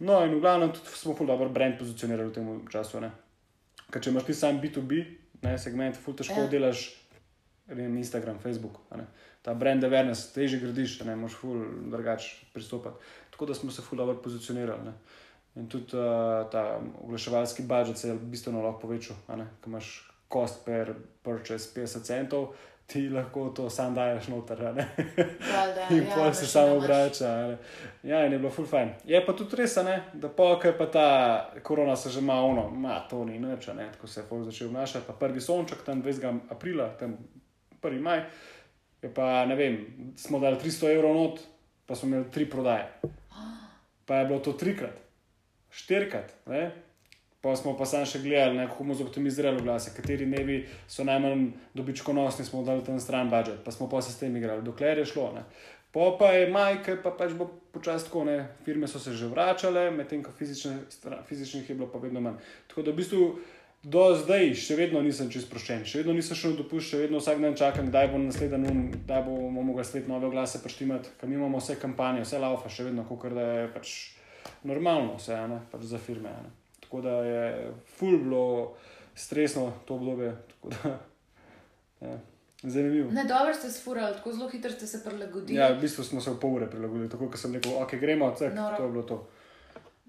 [0.00, 3.00] No, in v glavnem tudi smo ful dobro brand pozicionirali v tem času.
[3.00, 3.10] ne.
[3.90, 5.04] Ker če imaš ti sam B2B,
[5.42, 6.46] ne, segment, ful težko Ja.
[6.46, 6.50] ja.
[6.50, 7.00] delaš
[7.70, 8.80] ne vem, Instagram, Facebook.
[8.90, 9.06] a ne.
[9.42, 12.96] Ta brand awareness, teže gradiš, ne moš ful drugače pristopati.
[13.30, 14.84] Tako da smo se ful dobro pozicionirali.
[14.84, 14.92] Ne.
[15.54, 19.16] In tudi uh, ta oglaševalski budžet se je bistveno lahko povečal.
[19.26, 22.54] Ko imaš cost per purchase 50 centov,
[22.92, 24.66] ti lahko to sam daješ noter.
[24.66, 24.88] a ne.
[25.52, 27.56] Valjda, In ja, pol veš, se samo vrača.
[28.02, 28.90] Ja, in je bilo full fajn.
[29.04, 30.30] Je pa tudi res, ne, da
[30.62, 31.06] ker pa ta
[31.62, 34.44] korona se že malo, ono, ma, to ni nič, a ne, tako se je folk
[34.44, 35.06] začel obnašati.
[35.06, 36.40] Pa prvi sonček, tam 20.
[36.50, 37.16] aprila, tam
[37.82, 38.00] 1.
[38.00, 38.24] maj,
[39.02, 39.78] je pa, ne vem,
[40.16, 41.40] smo dali 300 evrov not,
[41.86, 42.90] pa smo imeli tri prodaje.
[44.10, 44.96] Pa je bilo to trikrat,
[45.70, 46.89] štirikrat, ne.
[47.40, 51.46] Pa smo pa sam še gledali, ne, kako bomo zoptimizirali glase, kateri dnevi so najmanj
[51.74, 55.06] dobičkonosni, smo dali tam stran budžet, pa smo pa se s tem igrali, dokler je
[55.08, 55.30] šlo.
[55.38, 55.46] Ne.
[55.90, 58.36] Po pa je majke, pa pač bo počasi tako, ne.
[58.64, 60.84] firme so se že vračale, medtem ko fizične,
[61.26, 62.36] fizičnih je bilo pa vedno manj.
[62.68, 63.24] Tako da v bistvu
[63.82, 67.18] do zdaj še vedno nisem čest sproščen, še vedno nisem šel na dopust, še vedno
[67.18, 71.40] vsak dan čakam, kdaj bo naslednji um, kdaj bomo mogli spet nove oglase preštimati, mi
[71.40, 73.94] imamo vse kampanje, vse laufa, še vedno, kot da je pač
[74.68, 76.28] normalno vse, ne, pač za firme.
[76.28, 76.59] Ne.
[76.90, 78.74] Tako da je ful bilo
[79.14, 80.36] stresno to obdobje.
[80.64, 80.98] da,
[82.00, 82.18] Ja,
[82.62, 83.10] zanimivo.
[83.12, 85.58] Ne, dobro ste sfurali, tako zelo hitro ste se prilagodili.
[85.58, 88.34] Ja, v bistvu smo se v pol ure prilagodili, tako kot sem rekel, ok, gremo,
[88.38, 88.76] cek, Noro.
[88.76, 89.18] to je bilo to.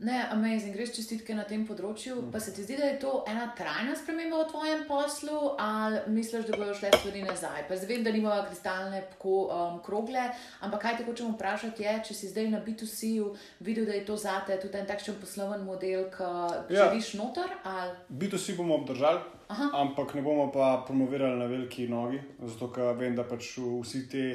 [0.02, 2.16] Ne, amazing, greš čestitke na tem področju.
[2.18, 2.32] Mm.
[2.34, 6.48] Pa se ti zdi, da je to ena trajna sprememba v tvojem poslu, ali misliš,
[6.48, 7.68] da bodo šle stvari nazaj?
[7.70, 10.24] Pa zdaj vem, da nimajo kristalne ko, um, krogle,
[10.66, 13.28] ampak kaj te hočem vprašati je, če si zdaj na B2C-ju
[13.62, 16.32] videl, da je to zate tudi en takšen posloven model, ki
[16.74, 16.90] Ja.
[16.90, 19.22] živiš noter, ali Bito si bomo obdržali,
[19.54, 19.70] Aha.
[19.86, 24.26] ampak ne bomo pa promovirali na veliki nogi, zato ker vem, da pač vsi ti,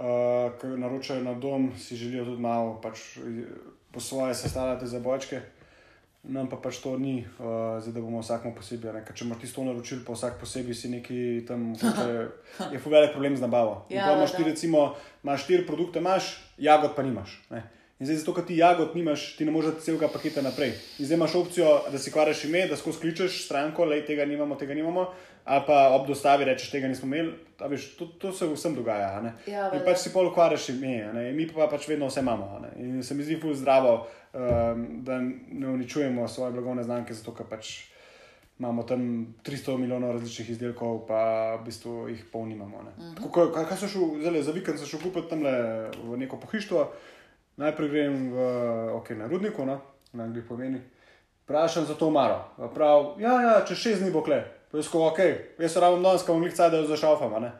[0.00, 3.18] uh, ki naročajo na dom, si želijo tudi malo pač,
[3.96, 5.40] po svoje sestavljati za bočke.
[6.22, 8.92] Nam pa pač to ni, uh, zdaj da bomo vsakmo posebej.
[8.92, 9.00] Ne?
[9.06, 12.26] Ker Če imaš sto naročil, pa vsak posebej si neki tam, hoče,
[12.74, 13.86] je fugarik problem z nabavo.
[13.88, 14.42] Ja, imaš da.
[14.42, 14.82] ti recimo,
[15.24, 16.28] imaš štiri produkte, imaš,
[16.58, 17.38] jagod pa nimaš.
[17.48, 17.62] Ne?
[17.98, 20.68] In zdaj, zato, ker ti jagod nimaš, ti ne moreš celega paketa naprej.
[20.98, 24.54] In zdaj imaš opcijo, da si kvariš ime, da skozi kličeš stranko, le tega nimamo,
[24.54, 25.06] tega nimamo,
[25.46, 27.32] ali pa ob dostavi rečeš, tega nismo imeli.
[27.58, 29.32] A Veš, to, to se vsem dogaja.
[29.46, 30.92] Ja, In pač si pol ukvarjaš ime,
[31.32, 32.44] mi pa pač vedno vse imamo.
[32.76, 33.94] In se mi zdi ful zdravo,
[34.28, 34.44] um,
[35.00, 35.16] da
[35.50, 37.86] ne uničujemo svoje blagovne znamke, zato ker pač
[38.58, 39.00] imamo tam
[39.42, 41.22] 300 milijonov različnih izdelkov, pa
[41.54, 42.76] v bistvu jih polnimamo.
[42.76, 43.00] Uh Mhm.
[43.02, 43.16] -huh.
[43.16, 45.40] Tako, ko- kaj, kaj sem šel, zdaj, za vikend sem šel kupiti tam
[46.04, 46.92] v neko pohištvo,
[47.56, 48.48] najprej grem v,
[48.96, 49.80] okay, na rudniku, no,
[50.12, 50.80] na Angliji pomeni.
[51.44, 52.42] Vprašam za to maro.
[52.74, 54.42] Prav, ja, ja, čez šest dni bo kle.
[54.70, 55.20] Pa jaz tako, ok,
[55.62, 57.34] jaz se rabim danes, kam glih caj, da jo zašalfam.
[57.34, 57.52] a ne.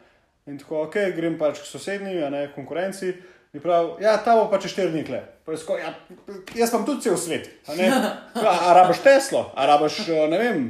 [0.47, 3.15] In tako, ok, grem pač k sosednji, a ne konkurenci.
[3.55, 5.23] In prav, ja, ta bo pa čez štiri dni kle.
[5.47, 5.95] Pa jaz, tako, ja,
[6.59, 7.49] jaz imam tudi cel svet.
[7.71, 7.79] A,
[8.43, 10.67] a, a rabaš Teslo, a rabaš, eh, ne vem.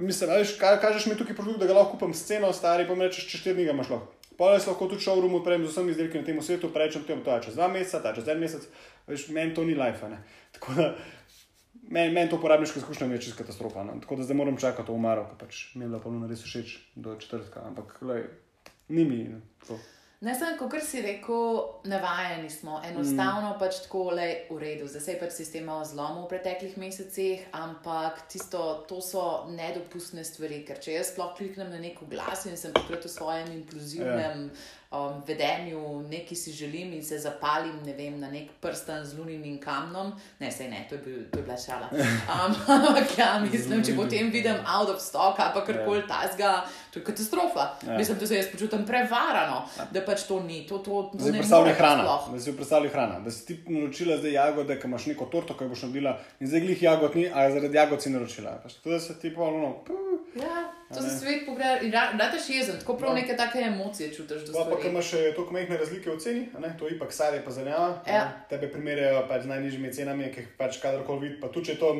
[0.00, 2.88] Mislim, a veš, ka, kažeš mi tukaj produkt, da ga lahko kupim s ceno, stari,
[2.88, 4.13] pa mi rečeš, čez štiri dni ga imaš lahko.
[4.38, 7.22] Pa jaz lahko tudi showroom odprem z vsemi izdelki na tem svetu, pa rečem, tem,
[7.22, 8.66] to je čez dva meseca, ta čez en mesec.
[9.06, 10.08] Veš, meni to ni life.
[10.10, 10.18] Ne.
[10.56, 10.88] Tako da,
[11.88, 13.84] meni men to uporabniška izkušnja mi je čisto katastrofa.
[13.84, 13.98] No.
[14.00, 16.78] Tako da zdaj moram čakati to umaro, pa pač mi je bilo pa res všeč
[16.94, 18.26] do četrtka, ampak lej,
[18.88, 19.24] ni mi.
[19.36, 19.78] no, tako.
[20.20, 23.58] Ne, samo kot si rekel, navajeni smo, enostavno mm.
[23.58, 24.86] pač tako le v redu.
[24.88, 30.24] Zdaj se je pač sistem malo zlomil v preteklih mesecih, ampak tisto, to so nedopustne
[30.24, 30.62] stvari.
[30.64, 34.64] Ker če jaz sploh kliknem na neko glas in sem takrat v svojem impulzivnem ja.
[34.94, 39.58] Um, vedenju, nekaj si želim in se zapalim ne vem, na nek prsten z luninim
[39.60, 41.88] kamnom, ne, sej ne, to je, bil, to je bila šala.
[41.90, 42.54] Um,
[42.88, 46.06] Ampak ja, mislim, če potem vidim out of stock ali pa karkoli ja.
[46.06, 46.52] tasga,
[46.90, 47.68] to je katastrofa.
[47.86, 47.92] Ja.
[47.92, 47.98] Ja.
[47.98, 50.66] Mislim, da se jaz počutim prevarano, da pač to ni.
[50.68, 52.18] To, to, to Zdaj ne predstavljaj more hrana.
[52.32, 53.20] Da si predstavljaj hrana.
[53.20, 56.64] Da si ti naročila zdaj jagode, ki imaš neko torto, ki boš naredila, in zdaj
[56.66, 58.58] glih jagod ni, a zaradi jagod si naročila.
[58.62, 59.74] Pač Tako da se ti pa ono.
[59.86, 60.23] puh.
[60.34, 60.54] Ja,
[60.88, 63.16] to se svet pogleda in ra- radaš jezen, tako prav No.
[63.16, 64.88] neke take emocije čutiš Pa, pa stvari.
[64.88, 66.42] imaš še toliko majhne razlike v ceni,
[66.78, 68.02] to ipak sadje pa zanjava.
[68.06, 68.32] Ja.
[68.48, 71.78] Tebe primerjajo pač z najnižjimi cenami, ki jih pač kadarkoli vidi, pa tudi če je
[71.78, 71.90] to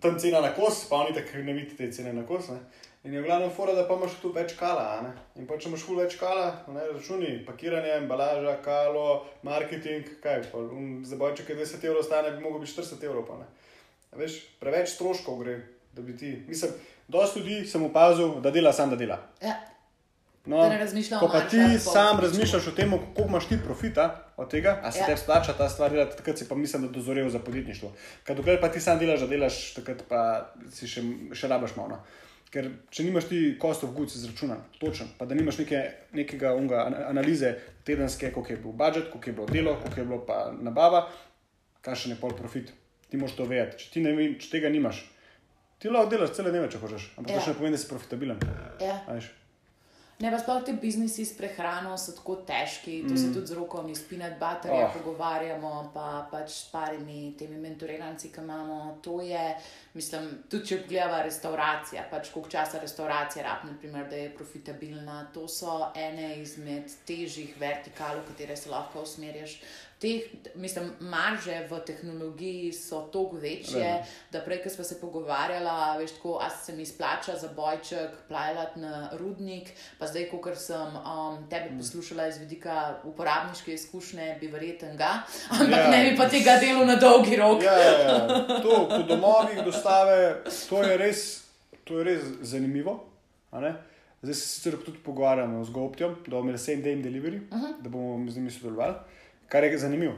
[0.00, 2.48] tam cena na kos, pa oni tako ne vidite te cene na kos.
[2.48, 2.58] Ne.
[3.04, 5.00] In je glavno fora, da pa imaš tu več kala.
[5.36, 9.06] In pa če imaš ful več kala, ne, računi, pakiranje, embalaža, kalo,
[9.42, 13.26] marketing, kaj, pa, um, za bojček je 20 evrov stane, bi mogel biti 40 evrov.
[13.26, 13.46] Pa, ne.
[14.14, 15.56] Veš, preveč stroškov gre,
[15.92, 16.44] da bi ti.
[16.46, 16.70] Mislim,
[17.08, 19.18] dosti ljudi sem opazil, da dela sam, da dela.
[19.40, 19.58] Ja,
[20.44, 20.58] No,
[21.20, 24.90] ko pa ti o sam razmišljaš o tem, koliko imaš ti profita od tega, a
[24.92, 25.02] se Ja.
[25.02, 25.06] ja.
[25.06, 27.92] tebi splača ta stvar delati, takrat si pa mislim, da dozorel za podjetništvo.
[28.24, 30.22] Ker dokler pa ti sam delaš, da delaš, takrat pa
[30.68, 31.88] si še, še rabaš malo.
[31.88, 31.98] no.
[32.50, 35.78] Ker če nimaš ti cost of goods izračunan, točen, pa da nimaš neke,
[36.12, 40.06] nekega unga, an- analize tedenske, koliko je bil budžet, koliko je bilo delo, koliko je
[40.06, 41.06] bilo pa nabava,
[41.80, 42.72] kakšen je pol profit.
[43.10, 43.78] Ti moraš to vedeti.
[43.84, 45.04] Če, ne, če tega nimaš,
[45.82, 47.38] ti lahko delaš cele dneve, če hočeš, ampak Ja.
[47.38, 48.38] to še ne pomeni, da si profitabilen.
[48.80, 49.00] ja.
[49.06, 49.32] a veš.
[50.22, 53.18] Ne, pa sploh ti biznisi s prehrano so tako težki, to mm.
[53.18, 54.92] se tudi z roko iz peanut butterja oh.
[54.94, 59.00] Pogovarjamo, pa pač s parimi temi mentoriranci, ki imamo.
[59.02, 59.42] To je,
[59.98, 65.24] mislim, tudi če pogledamo restauracija, pač koliko časa restauracija rab, naprimer, da je profitabilna.
[65.34, 69.58] To so ene izmed težjih vertikal, v katere se lahko usmerjaš.
[70.02, 70.22] Teh,
[70.58, 74.08] mislim, marže v tehnologiji so toliko večje, Res.
[74.32, 78.80] da prej, ko smo se pogovarjali, veš, tako, a se mi splača za bojček plajati
[78.80, 84.96] na rudnik, pa zdaj, ko sem um, tebe poslušala iz vidika uporabniške izkušnje, bi verjeten
[84.96, 85.90] ga, ampak Ja.
[85.90, 87.62] ne bi pa tega delo na dolgi rok.
[87.62, 88.18] Ja, ja, ja.
[88.62, 91.44] To, po domovih dostave, to je res,
[91.84, 93.04] to je res zanimivo.
[93.52, 93.74] ne.
[94.22, 97.82] Zdaj se sicer tudi pogovarjamo z Goptjem, da bomo imeli same day delivery, uh -huh.
[97.82, 98.94] da bomo z njimi sodelovali.
[99.52, 100.14] Kar je zanimivo.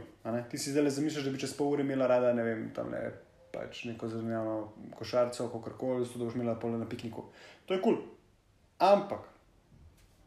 [0.50, 2.92] Ti si zdaj le zamišljaš, da bi čez pol ure imela rada, ne vem, tam
[2.94, 3.00] ne,
[3.50, 7.24] pač neko zanimivo košarico, kakorkoli, zato da boš imela pole na pikniku.
[7.66, 7.96] To je kul.
[7.96, 8.06] Cool.
[8.78, 9.26] Ampak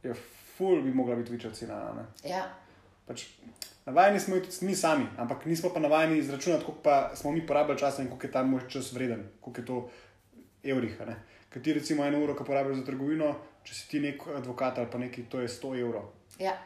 [0.04, 0.13] je
[0.58, 2.06] ful bi mogla biti večja cena.
[2.28, 2.43] Ja.
[3.08, 3.26] Pač,
[3.86, 7.80] navajeni smo tudi mi sami, ampak nismo pa navajeni izračunati, koliko pa smo mi porabili
[7.80, 9.89] časa in koliko je ta moj čas vreden, koliko je to
[10.63, 11.00] evrih.
[11.50, 14.91] Ker ti recimo eno uro, ko porabiš za trgovino, če si ti nek advokat ali
[14.91, 16.12] pa neki, to je 100 evrov.
[16.39, 16.58] Ja.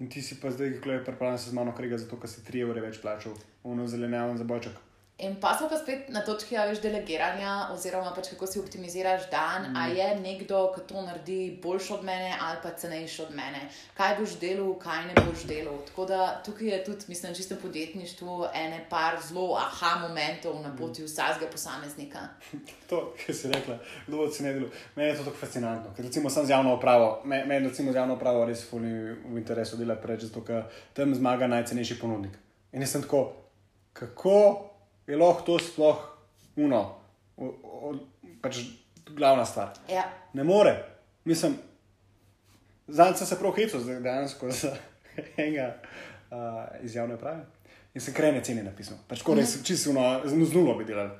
[0.00, 2.40] In ti si pa zdaj, ko je pripravljen se z mano krega, zato ker si
[2.46, 3.34] 3 evre več plačal,
[3.64, 4.78] ono zelenjavo za boček.
[5.20, 9.26] In pa smo pa spet na točki, a veš, delegiranja, oziroma pač kako si optimiziraš
[9.30, 9.66] dan.
[9.70, 9.76] Mm.
[9.76, 13.60] A je nekdo, ki to naredi boljš od mene ali pa cenejš od mene,
[13.94, 15.76] kaj boš delal, kaj ne boš delal.
[15.86, 21.04] Tako da tukaj je tudi, mislim, čisto podjetništvo, ene par zelo aha momentov na poti
[21.04, 22.18] vsakega posameznika.
[22.90, 24.70] To, kar si rekla, kdo bo se ne delal.
[24.96, 27.96] Meni je to tako fascinantno, ker recimo sem z javno upravo, me- meni recimo z
[27.96, 32.34] javno upravo res fuli v interesu delati preveč, zato ker tam zmaga najcenejši ponudnik.
[32.72, 33.32] In jaz sem tako,
[33.92, 34.69] kako
[35.10, 35.98] je lahko to sploh
[36.56, 36.80] uno,
[37.36, 37.94] o, o,
[38.42, 38.62] pač
[39.10, 39.74] glavna stvar.
[39.90, 40.04] Ja.
[40.32, 40.74] Ne more.
[41.24, 41.56] Mislim,
[42.88, 44.76] zadnjič sem se prav hecel, zdaj dejansko za
[45.36, 45.72] enega
[46.30, 47.44] uh, iz javne uprave.
[47.94, 49.00] In sem krajne cene napisal.
[49.08, 49.94] Pač tako res, čisto
[50.24, 51.10] z nulo bi delal.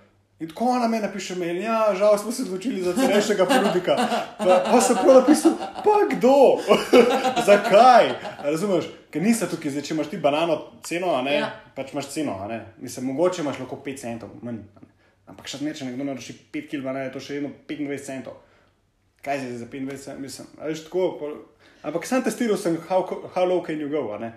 [0.40, 3.96] In tako ona me napiše, mail, ja, žal smo se odločili za cenejšega ponudnika.
[4.38, 5.53] Pa, pa sem prav napisal,
[5.85, 6.33] pa kdo?
[7.46, 8.09] Zakaj?
[8.42, 8.85] Razumeš?
[9.11, 11.50] Ker nisi tukaj, zdaj, če imaš ti banano ceno, a ne, Ja.
[11.74, 12.61] pač imaš ceno, a ne.
[12.79, 14.62] Mislim, mogoče imaš lahko 5 centov, manj.
[14.76, 14.88] ne.
[15.26, 18.38] Ampak še zmeraj, če nekdo naroči 5 kg banane, je to še vedno 25 centov.
[19.20, 21.05] Kaj je zdaj za 25 centov, mislim, a veš tako.
[21.20, 21.40] pol-
[21.83, 24.33] Ampak sam testiral sem, how, how low can you go, a ne.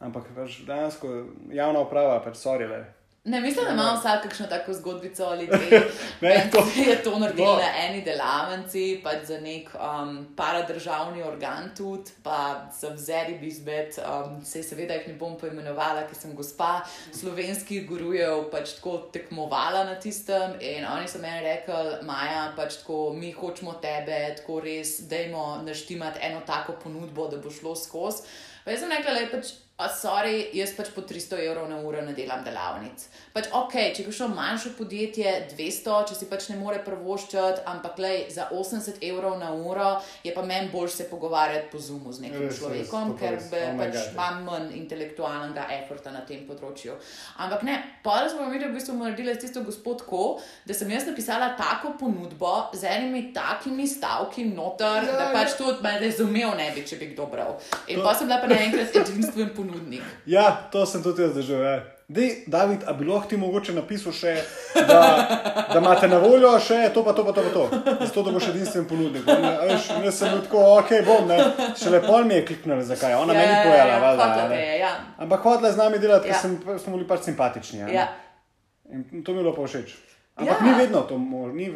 [0.00, 1.10] Ampak pač dejansko
[1.50, 2.84] javna uprava, pač sorry, le.
[3.24, 5.80] Ne, mislim, da imamo vsak kakšno tako zgodbico ali dve.
[6.20, 7.56] Ne, to- je to naredilo No.
[7.56, 12.38] na eni delavnici, pač za nek um, paradržavni organ tudi, pa
[12.80, 16.80] za vzeri bizbet, um, se seveda jih ne bom poimenovala, ker sem gospa
[17.12, 23.12] slovenskih gurujev pač tako tekmovala na tistem in oni so meni rekli, Maja, pač tako,
[23.12, 28.22] mi hočemo tebe, tako res, dajmo naštimati eno tako ponudbo, da bo šlo skozi.
[28.64, 29.52] Pa jaz sem rekla, le pač.
[29.80, 33.00] A, sorry, jaz pač po 300 evrov na uro ne delam delavnic.
[33.32, 37.96] Pač, ok, če greš v manjše podjetje, 200, če si pač ne more prvoščati, ampak
[37.96, 42.26] lej, za 80 evrov na uro je pa meni bolj se pogovarjati po Zoomu z
[42.26, 43.48] nekim Res, res, človekom, to pa ker res.
[43.48, 44.04] be, Oh pač God, ja.
[44.12, 46.98] imam manj intelektualnega efforta na tem področju.
[47.38, 50.22] Ampak ne, pa smo mi v bistvu naredili s tisto gospod ko,
[50.66, 55.32] da sem jaz napisala tako ponudbo z enimi takimi stavki noter, Ja, da ja.
[55.32, 57.56] pač tudi me razumel ne bi, če bi kdo bral.
[57.88, 59.69] In To- pa sem bila pa naenkrat edinstven ponudnik.
[60.26, 61.80] Ja, to sem tudi jaz doživel.
[62.08, 64.32] Dej, David, a bi lahko ti mogoče napisal še,
[64.74, 64.96] da,
[65.68, 67.62] da imate na voljo še to, pa to, pa to, pa to.
[68.00, 69.22] Zato, da boš edinstven ponudnik.
[69.22, 71.38] Veš, jaz sem bil tako, ok, bom, ne.
[71.74, 73.14] Še lepo mi je kliknil, zakaj.
[73.14, 74.24] Ona Ja, meni ja, pojala, ja, valjda.
[74.24, 74.56] hotela a ne.
[74.56, 74.90] te je, ja.
[75.18, 76.40] Ampak hodila je z nami delati, ker Ja.
[76.40, 77.82] sem, smo bili pač simpatični.
[77.82, 77.94] a ne.
[77.94, 78.08] Ja.
[78.90, 79.94] In to mi je bilo pa všeč.
[80.40, 80.66] Ampak Ja.
[80.66, 81.68] ni vedno to možno, ni,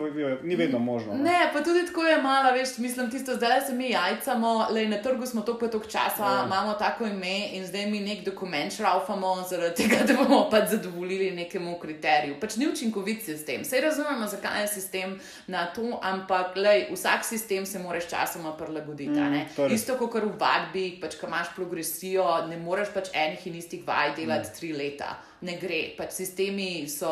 [0.42, 1.14] ni vedno možno.
[1.14, 4.96] Ne, pa tudi tako je malo, veš, mislim, tisto, zdaj se mi jajcamo, le na
[4.98, 6.42] trgu smo toliko, toliko časa, Ja.
[6.46, 11.31] imamo tako ime in zdaj mi nek dokument šraufamo, zaradi tega, da bomo pač zadovoljili
[11.33, 12.35] nekemu kriteriju.
[12.40, 13.64] Pač ni učinkovit sistem.
[13.64, 15.14] Sej razumemo, zakaj je sistem
[15.46, 16.24] na to, ampak
[16.57, 19.11] lej, vsak sistem se moraš časoma prilagoditi.
[19.11, 19.29] ne.
[19.40, 19.81] Mm, to je res.
[19.81, 24.14] Isto kot v vadbi, pač, ko imaš progresijo, ne moreš pač enih in istih vaj
[24.16, 24.55] delati Mm.
[24.55, 25.16] tri leta.
[25.44, 27.11] Ne gre, pač sistemi so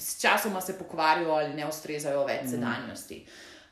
[0.00, 3.20] s časoma se pokvarijo ali ne ustrezajo več sedanjosti.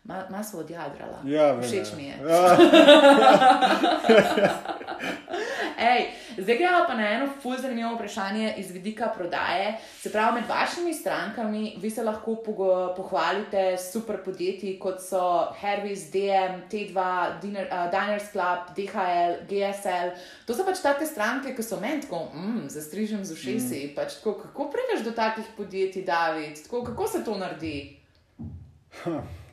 [0.04, 1.18] Ma- Malo smo odjadrala.
[1.24, 1.28] Mm.
[1.30, 1.96] Ja, Všeč ja.
[1.96, 2.14] mi je.
[2.28, 2.56] Ja,
[5.78, 6.06] Ej,
[6.38, 9.78] zdaj gremo pa na eno fulj zanimivo vprašanje iz vidika prodaje.
[9.98, 12.34] Se pravi, med vašimi strankami vi se lahko
[12.96, 15.20] pohvalite s super podjetji, kot so
[15.60, 16.94] Hervis, DM, T2,
[17.40, 20.10] Dinner, uh, Diners Club, DHL, GSL.
[20.46, 23.86] To so pač take stranke, ki so meni tako, mm, zastrižem z ušesi.
[23.90, 23.94] Mm.
[23.96, 26.62] Pač tako, kako prideš do takih podjetij, David?
[26.62, 27.98] Tako, kako se to naredi?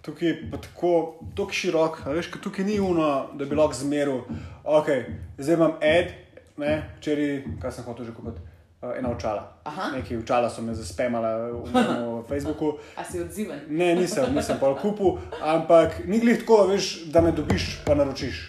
[0.10, 0.92] Tukaj je pa tako,
[1.38, 4.24] tako širok, veš, ker tukaj ni uno, da bi lahko zmeril.
[4.66, 5.04] Okay,
[5.38, 6.16] zdaj imam ed,
[6.58, 8.42] ne, včeraj, kaj sem hotel že kupiti,
[8.82, 9.44] uh, ena očala.
[9.70, 9.92] Aha.
[9.94, 12.72] Nekaj očala so me zaspemala v, v Facebooku.
[12.98, 13.62] A si odziven?
[13.70, 18.42] Ne, nisem, nisem pa kupil, ampak ni glih tako, veš, da me dobiš, pa naročiš.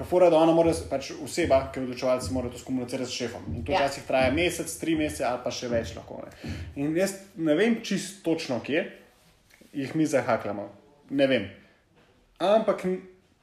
[0.00, 3.44] Kafora, da ona mora, pač oseba, ki je odločevalec, mora to skomunicirati s šefom.
[3.52, 3.84] In to Ja.
[3.84, 6.22] včasih traja mesec, tri mesece ali pa še več lahko.
[6.24, 6.56] Ne.
[6.80, 8.86] In jaz ne vem čisto točno, kje
[9.76, 10.85] jih mi zahaklamo.
[11.10, 11.48] Ne vem.
[12.42, 12.82] Ampak,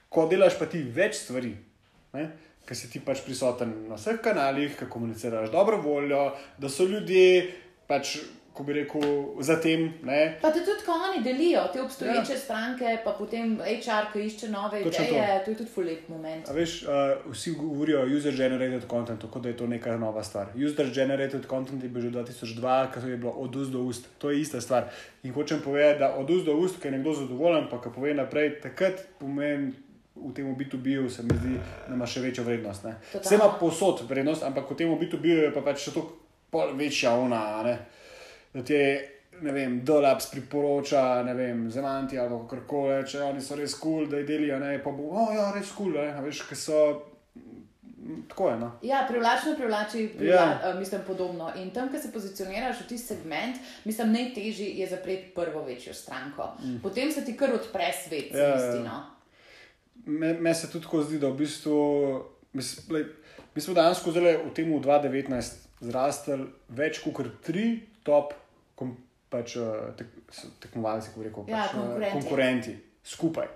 [0.09, 1.53] ko delaš pa ti več stvari,
[2.13, 6.27] ker si ti pač prisoten na vseh kanalih, ki komuniciraš dobro voljo,
[6.59, 7.47] da so ljudje
[7.87, 8.17] pač
[8.53, 9.01] ko bi rekel,
[9.39, 9.87] za tem.
[10.05, 10.37] Ne.
[10.41, 12.39] Pa te tudi, ko oni delijo te obstoječe ja.
[12.39, 15.45] stranke, pa potem HR, ki išče nove Točno ideje, to.
[15.45, 16.49] to je tudi fulit moment.
[16.49, 20.53] A veš, uh, vsi govorijo o user-generated contentu, kot da je to neka nova stvar.
[20.55, 24.41] User-generated content je bil že 2002, ko je bilo od ust do ust, to je
[24.41, 24.89] ista stvar.
[25.23, 28.13] In hočem povedati, da od ust do ust, ker je nekdo zadovoljen, pa ki pove
[28.13, 29.73] naprej, takrat pomeni.
[30.13, 31.55] V tem B2B-u se mi zdi,
[31.87, 32.85] da ima še večjo vrednost.
[33.15, 37.63] Vse ima posod vrednost, ampak v tem B2B-u je pa pač še toliko večja ona.
[37.65, 38.02] Ne?
[38.53, 43.41] Da ti je, ne vem, Dolabs priporoča, ne vem, Zemanti ali kako koli, če oni
[43.41, 46.23] so res kul, cool, da jih delijo, ne pa bo, oh, ja, res kul, cool,
[46.27, 46.83] veš, ki so.
[48.27, 48.55] Tako je.
[48.59, 48.67] No?
[48.83, 50.73] Ja, privlačno privlači, privla, ja.
[50.73, 51.47] uh, mislim, podobno.
[51.55, 56.49] In tam, ki se pozicioniraš v tisti segment, mislim, najtežji je zapreti prvo večjo stranko.
[56.59, 56.81] Mm.
[56.83, 58.75] Potem se ti kar odpre svet, ja, ja.
[58.83, 58.99] No.
[60.05, 61.79] Meni me se tudi tako zdi, da v bistvu,
[62.53, 66.43] mi smo danes skozi v tem 2019 zrastli
[66.75, 68.33] več kot tri top
[68.75, 68.95] kom,
[69.29, 70.07] pač, eh, tek,
[70.59, 72.13] tekmovalci, kako reko, ja, pač, eh, konkurenti.
[72.19, 73.47] konkurenti skupaj.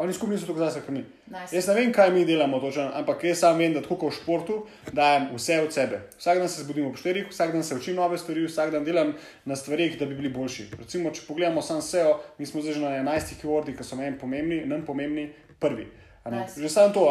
[0.00, 1.02] Oni skupaj niso tako zase, kot mi.
[1.26, 1.56] Nice.
[1.56, 4.16] Jaz ne vem, kaj mi delamo, točen, ampak jaz sam vem, da tako kot v
[4.16, 4.56] športu
[4.96, 5.98] dajem vse od sebe.
[6.16, 9.12] Vsak dan se zbudim ob štirih, vsak dan se učim nove stvari, vsak dan delam
[9.44, 10.70] na stvarih, da bi bili boljši.
[10.78, 14.16] Recimo, če pogledamo samo SEO, mi smo zdaj že na 11 keywordi, ki so meni
[14.18, 15.28] pomembni, nam pomembni,
[15.60, 15.90] prvi.
[16.30, 16.62] Nice.
[16.62, 17.04] Že samo to,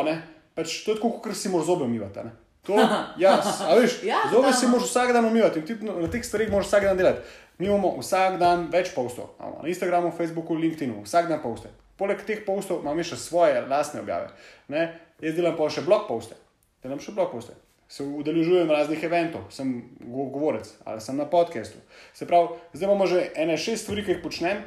[0.56, 2.25] pač, to je tako, kot si moraš zobe umivati.
[2.67, 2.75] To,
[3.23, 3.37] ja,
[3.75, 6.83] veš, ja, zobe si moraš vsak dan umivati in ti na teh stvareh moraš vsak
[6.83, 7.23] dan delati.
[7.59, 11.71] Mi imamo vsak dan več postov, na Instagramu, Facebooku, LinkedInu, vsak dan poste.
[11.99, 14.29] Poleg teh postov imamo še svoje lastne objave.
[14.71, 14.85] Ne?
[15.19, 16.37] Jaz delam pa še blog poste,
[16.83, 17.57] delam še blog poste.
[17.89, 19.71] Se udeležujem raznih eventov, sem
[20.13, 21.81] govorec ali sem na podkastu.
[22.13, 24.61] Se pravi, zdaj imamo že ene šest stvari, ki jih počnem,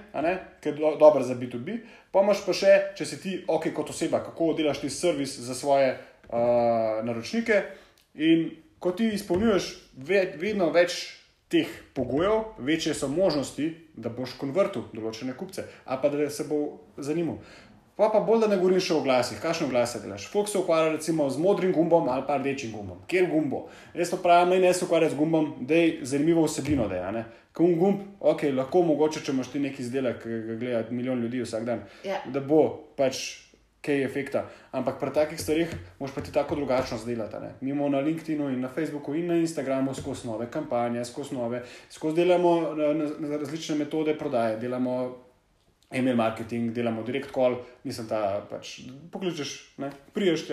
[0.60, 1.78] ki je do, dobro za B2B.
[2.12, 5.94] Pomaž pa še, če si ti ok kot oseba, kako delaš ti servis za svoje
[5.94, 7.62] uh, naročnike.
[8.14, 11.04] In ko ti izpolnjuješ vedno več
[11.52, 16.62] teh pogojev, večje so možnosti, da boš konvertil določene kupce, a pa da se bo
[16.96, 17.38] zanimal.
[17.96, 20.24] Pa pa bolj, da ne govorim še o glasih, kakšno glas delaš.
[20.32, 23.02] Fox se ukvarja recimo z modrim gumbom ali pa rdečim gumbom.
[23.06, 23.66] Kjer gumbo?
[23.94, 27.24] Jaz to pravim, ne se ukvarjam z gumbom, da je zanimivo vsebino, da je.
[27.52, 31.42] Kum gumb, ok, lahko mogoče, če imaš ti neki izdelek, ki ga gleda milijon ljudi
[31.44, 32.24] vsak dan, yeah.
[32.32, 32.62] da bo
[32.96, 33.20] pač
[33.82, 34.44] kaj je efekta.
[34.70, 37.36] Ampak pri takih stvarih moš pa ti tako drugačno zdelati.
[37.42, 37.50] Ne?
[37.60, 41.62] Mi imamo na LinkedInu in na Facebooku in na Instagramu skozi nove kampanje, skozi nove,
[41.90, 45.16] skozi delamo na, na, na različne metode prodaje, delamo
[45.92, 49.74] email marketing, delamo direct call, mislim, da pač pokličeš,
[50.14, 50.46] priješ.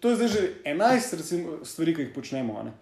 [0.00, 2.62] To je zdaj že 11 recimo, stvari, ki jih počnemo.
[2.62, 2.72] Ne?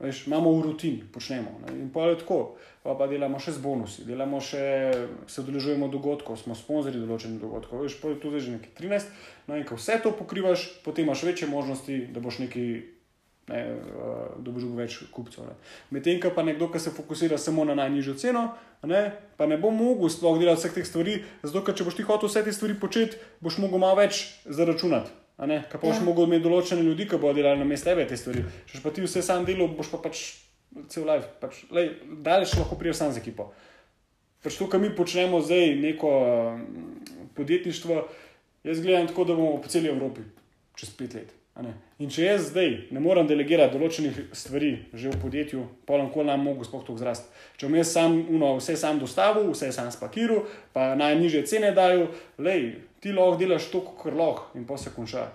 [0.00, 1.60] Veš, imamo v rutini, počnemo.
[1.66, 1.76] Ne?
[1.76, 4.62] In pa je tako, pa, pa delamo še z bonusi, delamo še,
[5.28, 7.84] se odeležujemo dogodkov, smo sponzorji določenih dogodkov.
[7.84, 9.12] Veš, pa je tu že nekaj 13.
[9.44, 12.64] No, in ko vse to pokrivaš, potem imaš večje možnosti, da boš neki.
[13.50, 13.60] Ne,
[14.38, 15.48] da boš več kupcev.
[15.90, 18.44] Medtem, pa nekdo, ki se fokusira samo na najnižjo ceno,
[18.86, 19.00] ne,
[19.36, 22.30] pa ne bo mogel sploh delati vseh teh stvari, zato ker če boš ti hotel
[22.30, 25.19] vse te stvari početi, boš mogel malo več zaračunati.
[25.40, 26.04] Kaj pa boš ja.
[26.04, 28.44] mogel imeti določene ljudi, ki bodo delali na mestu tebe te stvari.
[28.68, 30.22] Če pa ti vse sam delo, boš pa pač
[30.92, 31.30] cel life.
[31.40, 31.62] Pač,
[32.20, 33.48] Daleč lahko priješ sam z ekipo.
[34.44, 36.10] Pač to, kar mi počnemo zdaj, neko
[36.58, 37.96] mm, podjetništvo,
[38.68, 40.24] jaz gledam tako, da bomo po celi Evropi
[40.76, 41.32] čez pet let.
[42.00, 46.40] In če jaz zdaj ne morem delegirati določenih stvari že v podjetju, polno kol nam
[46.46, 47.28] mogo sploh to zrasti.
[47.58, 52.08] Če bom jaz sam uno, vse sam dostavil, vse sam spakiral, pa najnižje cene dajo,
[52.38, 55.26] lej, ti lahko delaš to, kar lahko in pa se konča.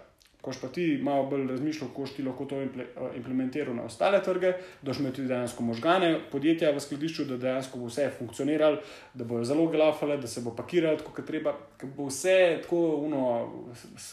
[0.46, 2.68] Koš pa ti malo bolj razmišljal, kako ti lahko to eh,
[3.16, 7.80] implementiraš na ostale trge, da boš imel tudi dejansko možgane podjetja v skladišču, da dejansko
[7.82, 8.78] bo vse funkcioniralo,
[9.14, 12.84] da bojo zelo glafale, da se bo pakiralo tako, kot treba, da bo vse tako,
[13.08, 13.24] uno,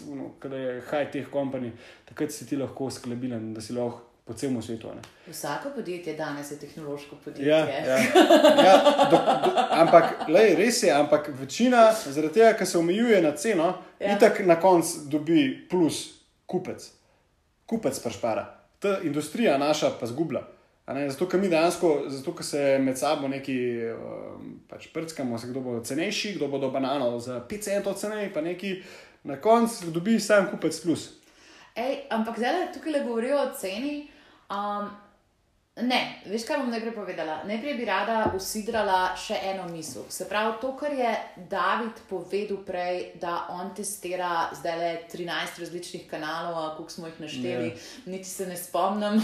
[0.09, 1.71] uno, kada je high-tech company,
[2.09, 4.88] takrat si ti lahko sklebilen, da si lahko po celem svetu.
[4.88, 5.03] Ne.
[5.33, 7.49] Vsako podjetje danes je tehnološko podjetje.
[7.49, 7.99] Ja, ja.
[8.64, 13.37] Ja, do, do, ampak, lej, res je, ampak večina, zaradi tega, ker se omejuje na
[13.37, 14.12] ceno, ja.
[14.12, 16.21] in tako na koncu dobi plus
[16.52, 16.84] kupec.
[17.66, 18.44] Kupec pašpara.
[18.82, 20.44] Ta industrija naša pa zgublja.
[20.86, 23.56] Zato, ker mi dejansko, zato, ker se med sabo neki
[23.94, 28.42] um, pač prskamo, kdo bo cenejši, kdo bo do banano za 5 centov ceneje, pa
[28.42, 28.74] neki
[29.30, 31.06] na koncu dobi sam kupec plus.
[31.78, 34.02] Ej, ampak zdaj tukaj le govorijo o ceni.
[34.50, 34.90] Um,
[35.76, 37.38] ne, veš, kaj bom najprej povedala?
[37.48, 40.04] Najprej bi rada usidrala še eno misel.
[40.12, 41.12] Se pravi, to, kar je
[41.48, 47.70] David povedal prej, da on testira zdaj le 13 različnih kanalov, koliko smo jih našteli,
[47.70, 47.87] yeah.
[48.04, 48.12] Ja.
[48.12, 49.16] niti se ne spomnim.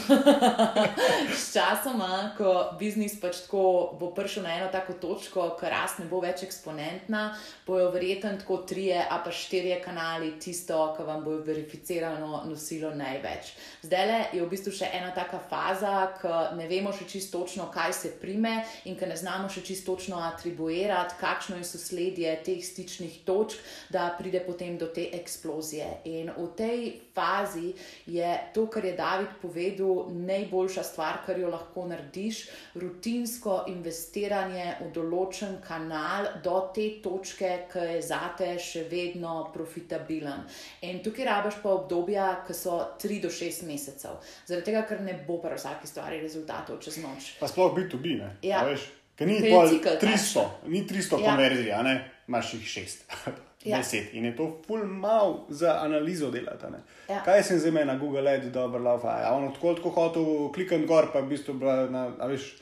[1.44, 6.22] Sčasoma, ko biznis pač tako bo prišel na eno tako točko, ker rast ne bo
[6.24, 7.26] več eksponentna,
[7.68, 13.52] bojo verjetno tako trije, a pa štirje kanali tisto, kar vam bo verificirano nosilo največ.
[13.85, 17.68] Zdaj le je v bistvu še ena taka faza, ki ne vemo še čisto točno,
[17.74, 22.64] kaj se prime in ker ne znamo še čisto točno atribuirati, kakšno je sosledje teh
[22.64, 23.58] stičnih točk,
[23.90, 25.88] da pride potem do te eksplozije.
[26.04, 26.84] In v tej
[27.14, 27.72] fazi
[28.06, 32.44] je to, kar je David povedal, najboljša stvar, kar jo lahko narediš,
[32.78, 40.44] rutinsko investiranje v določen kanal do te točke, ki je zate še vedno profitabilen.
[40.86, 44.18] In tukaj rabaš pa obdobja, ki so 3 do 6 mesecev.
[44.46, 47.33] Zaradi tega, ker ne bo pri vsaki stvari rezultatov čez noč.
[47.40, 48.37] Pa sploh biti bi, ne?
[48.44, 48.60] Ja.
[48.60, 48.85] A Veš,
[49.16, 51.31] ker ni pol cikel 300, ni 300 Ja.
[51.33, 51.94] konverzij, a ne?
[52.29, 53.04] Imaš jih 6.
[53.66, 53.81] Ja.
[53.83, 56.62] 10 in je to full mal za analizo delati.
[56.64, 56.79] a ne.
[57.08, 57.18] Ja.
[57.26, 61.08] Kaj sem zdaj na Google Ad, dobro laufa, a on tako tako hotel klikati gor,
[61.12, 62.54] pa v bistvu bila na, a veš,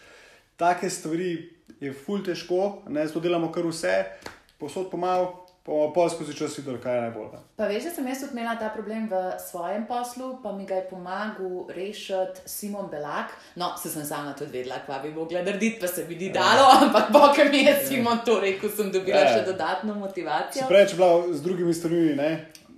[0.56, 3.92] take stvari je full težko, ne, zato delamo kar vse,
[4.58, 5.28] posod pomal,
[5.66, 7.28] pa pol skozi čas videl, kaj je najbolj.
[7.32, 7.40] ne.
[7.56, 10.74] Pa veš, da sem jaz tudi imela ta problem v svojem poslu, pa mi ga
[10.74, 11.34] je pomagal
[11.70, 12.06] rešiti
[12.46, 13.26] Simon Belak.
[13.56, 16.70] No, se sem sama tudi vedela, kva bi mogla narediti, pa se mi ni dalo,
[16.80, 19.34] ampak boke mi je Simon to rekel, sem dobila Ja.
[19.34, 20.68] še dodatno motivacijo.
[20.68, 22.30] pravi, če bila z drugimi stvarmi, ne?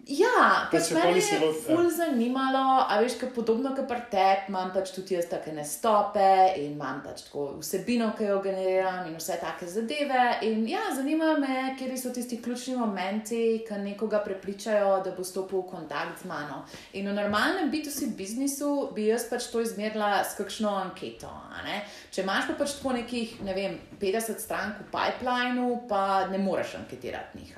[0.08, 1.76] Ja, Pa pač nisi je lot- ja.
[1.76, 6.54] ful zanimalo, a veš, kaj podobno kot pri tebi, imam pač tudi jaz take nastope
[6.56, 10.38] in imam pač tako vsebino, ki jo generiram in vse take zadeve.
[10.42, 15.60] In ja, zanima me, kje so tisti ključni momenti, ki nekoga prepričajo, da bo stopil
[15.60, 16.64] v kontakt z mano.
[16.94, 21.28] In v normalnem B2C biznisu bi jaz pač to izmerila s kakšno anketo.
[22.10, 26.74] Če imaš pa pač tako nekih, ne vem, 50 strank v pipelinu, pa ne moreš
[26.80, 27.52] anketirati njih.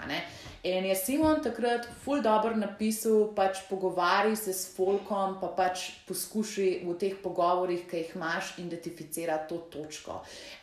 [0.62, 6.82] In je Simon takrat ful dobro napisal, pač pogovarjaj se s folkom, pa pač poskušaj
[6.84, 10.18] v teh pogovorih, ki jih imaš, identificirati to točko.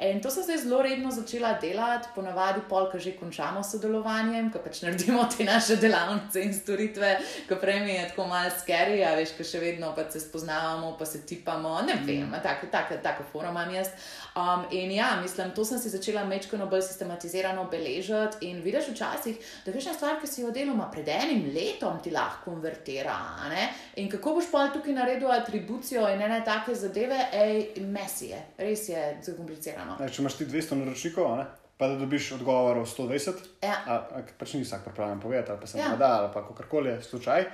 [0.05, 4.51] In to sem zdaj zelo redno začela delati, ponavadi pol, ko že končamo s sodelovanjem,
[4.53, 7.15] ko pač naredimo te naše delavnice in storitve,
[7.49, 10.93] ko prej mi je tako malo scary, a veš, ko še vedno pač se spoznavamo,
[11.01, 13.89] pa se tipamo, ne vem, tako, tako, tako forum imam jaz.
[14.37, 19.41] Um, in ja, mislim, to sem si začela mečkano bolj sistematizirano beležiti in vidiš včasih,
[19.65, 23.15] da veš, stvar, ki si jo deloma pred enim letom ti lahko konvertira.
[23.49, 23.67] ne?
[23.95, 28.89] In kako boš pa tukaj naredil atribucijo in ene take zadeve, ej, mesi je, res
[28.89, 29.97] je zakomplicirano.
[29.99, 31.45] Ne, če imaš ti 200 naročnikov, ne,
[31.77, 33.77] pa da dobiš odgovorov 120, Ja.
[33.85, 35.85] a, a, pač ni vsak pripravljen povedati, ali pa se Ja.
[35.85, 35.95] ja.
[35.95, 37.45] da, ali pa kakorkoli je slučaj.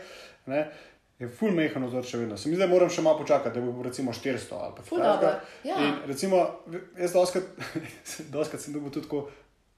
[0.46, 0.72] Ne,
[1.20, 2.38] je ful mehano vzor še vedno.
[2.38, 5.08] Se mi zdaj moram še malo počakati, da bo recimo 400 ali pa Ful kaj
[5.08, 5.20] takega.
[5.22, 5.76] dobro, ja.
[5.80, 6.40] In recimo,
[6.98, 7.44] jaz doskrat,
[8.36, 9.22] doskrat sem dobil tudi tako,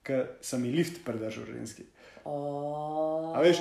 [0.03, 1.86] ker sem mi lift pridržal ženski.
[2.26, 3.59] Oh, A veš,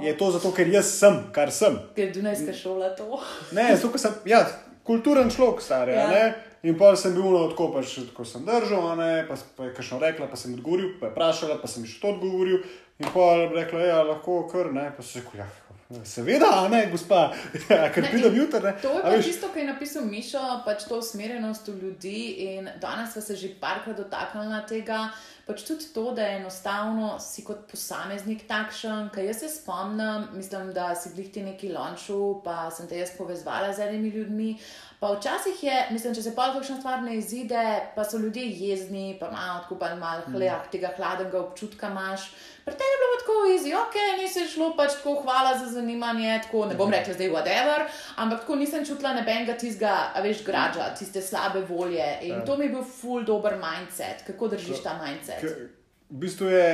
[0.00, 1.76] je to zato, ker jaz sem, kar sem.
[1.96, 3.20] Ker je Dunajska šola to.
[3.52, 4.40] Ne, zato, ker sem, ja,
[4.88, 5.98] kulturen človek, star je.
[5.98, 6.30] Ja.
[6.62, 10.00] In pa sem bil no, tako, pač, ko sem držal, ne, pa, pa je kakšno
[10.00, 12.64] rekla, pa sem odgovoril, pa je vprašala, pa sem še to odgovoril.
[13.00, 16.68] In pa je rekla, ja, lahko kar, ne, pa se je rekel, ja, seveda, a
[16.68, 17.30] ne, gospa,
[17.70, 18.74] ja, ker Ne, pridem jutri, ne.
[18.82, 22.20] To je A pa veš, tisto, kar je napisal Mišo, pač to usmerjenost v ljudi.
[22.50, 25.08] In danes smo se že parkrat dotaknili tega,
[25.50, 29.10] pač tudi to, da je enostavno si kot posameznik takšen.
[29.14, 33.16] Ker jaz se spomnim, mislim, da si bili ti neki lonču, pa sem te jaz
[33.18, 34.52] povezala z enimi ljudmi.
[35.00, 37.60] Pa včasih je, mislim, če se pa kakšna stvar ne izide,
[37.94, 42.26] pa so ljudje jezni, pa imajo tako pa malo hleh, tega hladnega občutka imaš.
[42.64, 46.66] Pri tebi je bilo tako easy, ok, nisi šlo pač tako, hvala za zanimanje, tako
[46.66, 47.86] ne bom rekla zdaj whatever,
[48.16, 52.04] ampak tako nisem čutila nobenega tistega, a veš, građa, tiste slabe volje.
[52.20, 52.44] In Ja.
[52.44, 55.40] to mi je bil full dober mindset, kako držiš ta mindset.
[55.40, 55.68] K-
[56.10, 56.68] V bistvu je,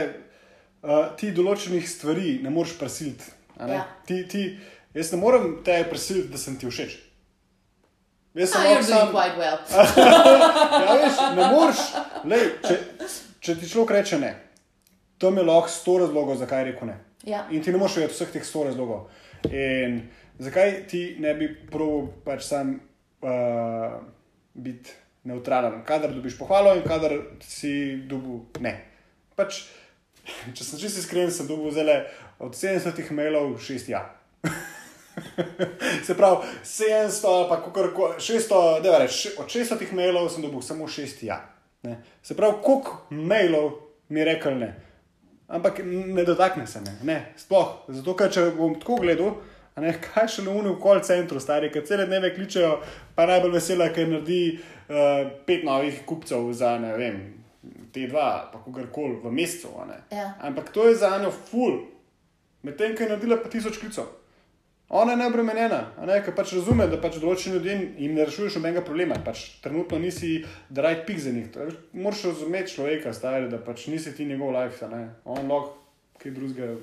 [0.83, 3.25] uh, ti določenih stvari ne moreš prisiliti.
[3.61, 3.75] ne.
[3.75, 3.87] Ja.
[4.05, 4.59] Ti, ti,
[4.95, 7.06] jaz ne morem te prisiliti, da sem ti všeč.
[8.37, 9.59] Jaz sem doing sam, quite well.
[10.87, 11.79] Ja, veš, ne moreš.
[12.29, 12.75] Lej, če,
[13.41, 14.33] če ti človek reče ne,
[15.17, 16.99] to mi je lahko sto razlogov, zakaj je rekel ne.
[17.25, 17.47] Ja.
[17.51, 19.09] In ti ne moreš vedeti vseh teh sto razlogov.
[19.49, 20.03] In
[20.43, 22.77] zakaj ti ne bi proval pač sam
[23.25, 23.97] uh,
[24.53, 24.93] biti
[25.27, 27.73] neutralen, kadar dobiš pohvalo in kadar si
[28.05, 28.77] dobil ne.
[29.33, 29.65] Pač,
[30.57, 32.03] če sem čisto iskren, sem dobil zele
[32.37, 34.05] od 70 mailov 6 ja.
[36.07, 40.85] Se pravi, 700 ali pa kako 600, da reč, od 600 mailov sem dobil samo
[40.85, 41.41] 6 ja.
[41.83, 42.03] Ne.
[42.23, 43.73] Se pravi, koliko mailov
[44.09, 44.75] mi je rekel ne.
[45.49, 47.87] Ampak ne dotakne se me, ne, sploh.
[47.89, 49.37] Zato, ker če bom tako gledal,
[49.79, 52.73] a ne, kaj še na uni v call centru, stari, ki cele dneve kličejo,
[53.15, 57.21] pa najbolj vesela, ker naredi uh, pet novih kupcev za ne vem,
[57.95, 59.71] te dva, pa kogarkoli v mesecu.
[59.87, 60.01] ne.
[60.11, 60.33] Ja.
[60.43, 61.79] Ampak to je za njo ful,
[62.67, 64.11] medtem ko je naredila pa tisoč klicev.
[64.89, 68.83] Ona je neobremenjena, ne, ker pač razume, da pač določenim ljudem jim ne rešuješ nobenega
[68.83, 69.17] problema.
[69.19, 71.53] Pač trenutno nisi the right pig za njih.
[71.53, 75.09] To je- Moraš razumeti človeka, stari, da pač nisi ti njegov life, ne.
[75.27, 75.75] On lahko
[76.19, 76.77] kaj drugega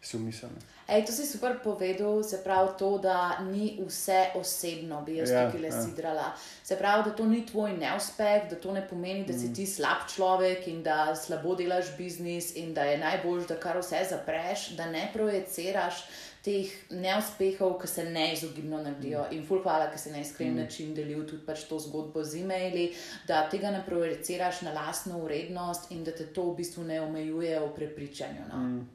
[0.00, 0.56] si umiselni.
[0.88, 5.46] Ej, to si super povedal, se pravi to, da ni vse osebno, bi jaz Ja,
[5.46, 5.82] tukaj le ja.
[5.82, 6.32] sidrala.
[6.64, 9.38] Se pravi, da to ni tvoj neuspeh, da to ne pomeni, da Mm.
[9.38, 13.78] si ti slab človek in da slabo delaš biznis in da je najbolj, da kar
[13.78, 15.94] vse zapreš, da ne projiciraš
[16.44, 19.26] teh neuspehov, ki se neizogibno naredijo.
[19.30, 20.56] In ful hvala, ker si na iskren Mm.
[20.56, 22.92] način delil tudi pač to zgodbo z e-maili,
[23.26, 27.60] da tega ne projiciraš na lastno urednost in da te to v bistvu ne omejuje
[27.60, 28.40] v prepričanju.
[28.52, 28.58] No?
[28.58, 28.88] Mm.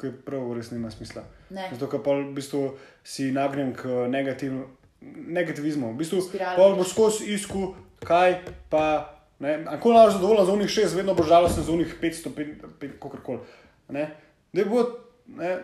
[0.00, 1.22] Ki prav, res nima smisla.
[1.50, 1.68] Ne.
[1.72, 4.52] Zato, ker pa v bistvu si nagnjen k negativ,
[5.00, 5.92] negativizmu.
[5.92, 6.56] V bistvu greš.
[6.56, 8.38] bo skozi isku, kaj
[8.70, 9.16] pa.
[9.66, 12.30] Ako lahko zadovoljen za unih šest, vedno bo žalosten za unih 500,
[13.00, 13.38] kako koli.
[14.52, 14.84] Da bo,
[15.26, 15.58] ne,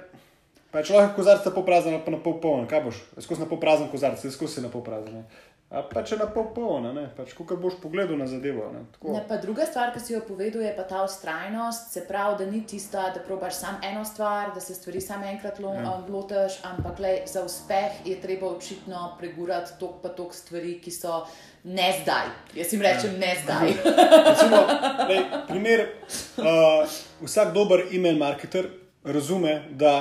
[0.73, 3.03] pa če lahko kozarc na pol prazen, ali pa na pol poln, kaj boš?
[3.19, 5.21] Skozi na pol prazen kozarc, skozi na pol prazen.
[5.21, 5.45] Ne?
[5.67, 8.69] A pa če na pol poln, ne, pač kako boš pogledal na zadevo.
[8.71, 8.85] Ne.
[9.11, 11.89] Ne, pa druga stvar, ki si jo povedal, je pa ta ustrajnost.
[11.91, 15.59] Se pravi, da ni tista, da probaš samo eno stvar, da se stvari samo enkrat
[15.59, 15.97] lo, ja.
[16.07, 21.25] lotiš, ampak lej, za uspeh je treba očitno pregurati tok pa tok stvari, ki so
[21.67, 22.31] ne zdaj.
[22.55, 23.25] Jaz jim rečem ja.
[23.25, 23.75] ne zdaj.
[24.31, 24.63] Recimo,
[25.11, 25.83] lej, primer,
[26.39, 28.71] uh, vsak dober e-mail marketer
[29.03, 29.97] razume, da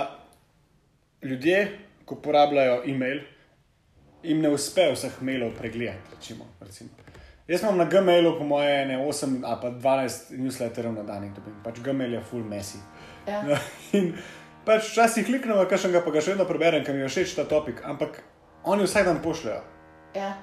[1.26, 1.64] ljudje,
[2.06, 3.24] ko uporabljajo e-mail,
[4.24, 6.16] jim ne uspe vseh mailov pregledati.
[6.16, 6.90] Recimo, recimo.
[7.48, 11.54] Jaz imam na Gmailu, po moje, ne 8 ali pa 12 newsletterjev na dan, dobim.
[11.64, 12.78] pač Gmail je full messy.
[13.28, 13.44] Ja.
[13.98, 14.14] In
[14.66, 17.84] pač včasih kliknem, kakšnega pa ga še vedno preberem, ker mi je všeč ta topik,
[17.86, 18.24] ampak
[18.66, 19.62] oni vsak dan pošljajo.
[20.18, 20.34] Ja.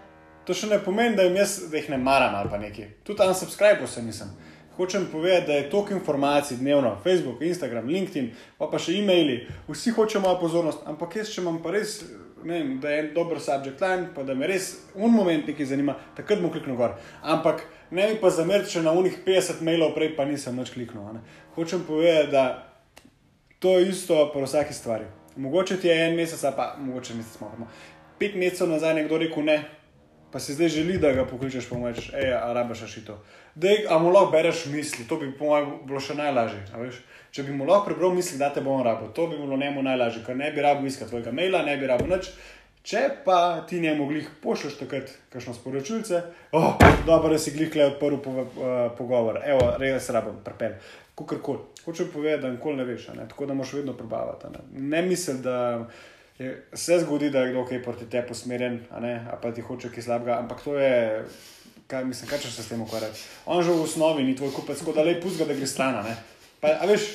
[0.47, 2.89] To še ne pomeni, da, jim jaz, da jih ne maram ali pa nekaj.
[3.07, 4.31] Tudi unsubscribe se nisem.
[4.77, 9.93] Hočem povedati, da je toliko informacij dnevno, Facebook, Instagram, LinkedIn, pa, pa še e-maili, vsi
[9.93, 11.99] hočejo mojo pozornost, ampak jaz, če imam pa res,
[12.45, 15.69] ne vem, da je en dober subject line, pa da me res un moment nekaj
[15.75, 16.97] zanima, takrat bom kliknil gor.
[17.23, 21.05] Ampak ne mi pa zameriti, če na unih 50 mailov prej pa nisem več kliknil.
[21.19, 21.21] ne.
[21.55, 22.73] Hočem povedati, da
[23.61, 25.05] to je isto pri vsaki stvari.
[25.37, 27.53] Mogoče ti je en mesec, pa mogoče malo.
[27.59, 27.71] malo.
[28.19, 29.61] Pet mesecev nazaj nekdo rekel ne,
[30.33, 33.19] pa si zdaj želi, da ga pokličeš, mu rečeš, hej, a rabaš še to.
[33.55, 36.65] Dej, a mu lahko bereš misli, to bi po mojem bilo še najlažje.
[37.33, 39.85] Če bi mu lahko prebral misli, da te bo on rabo, to bi bilo njemu
[39.85, 42.33] najlažje, ker ne bi rabo iskati tvojega maila, ne bi rabo nič.
[42.83, 46.73] Če pa ti njemu glih pošlješ takrat kakšno sporočilce, oh,
[47.07, 50.75] dobro, da si glih le odprl po, uh, pogovor, evo, res rabim, prepel,
[51.15, 51.69] kakorkoli.
[51.85, 53.29] Hočem povedati, da nikoli ne veš, ne?
[53.31, 54.51] tako da moš vedno probavati.
[54.51, 54.65] Ne,
[54.97, 55.87] ne misli, da
[56.43, 59.63] je, se zgodi, da je kdo kaj proti tebi usmerjen, a, ne, a pa ti
[59.63, 61.25] hoče kaj slabega, ampak to je,
[61.87, 63.23] kaj, mislim, kaj če se s tem ukvarjati.
[63.47, 66.03] On že v osnovi ni tvoj kupec, tako da le pusti, da gre stran.
[66.63, 67.09] Pa, a veš,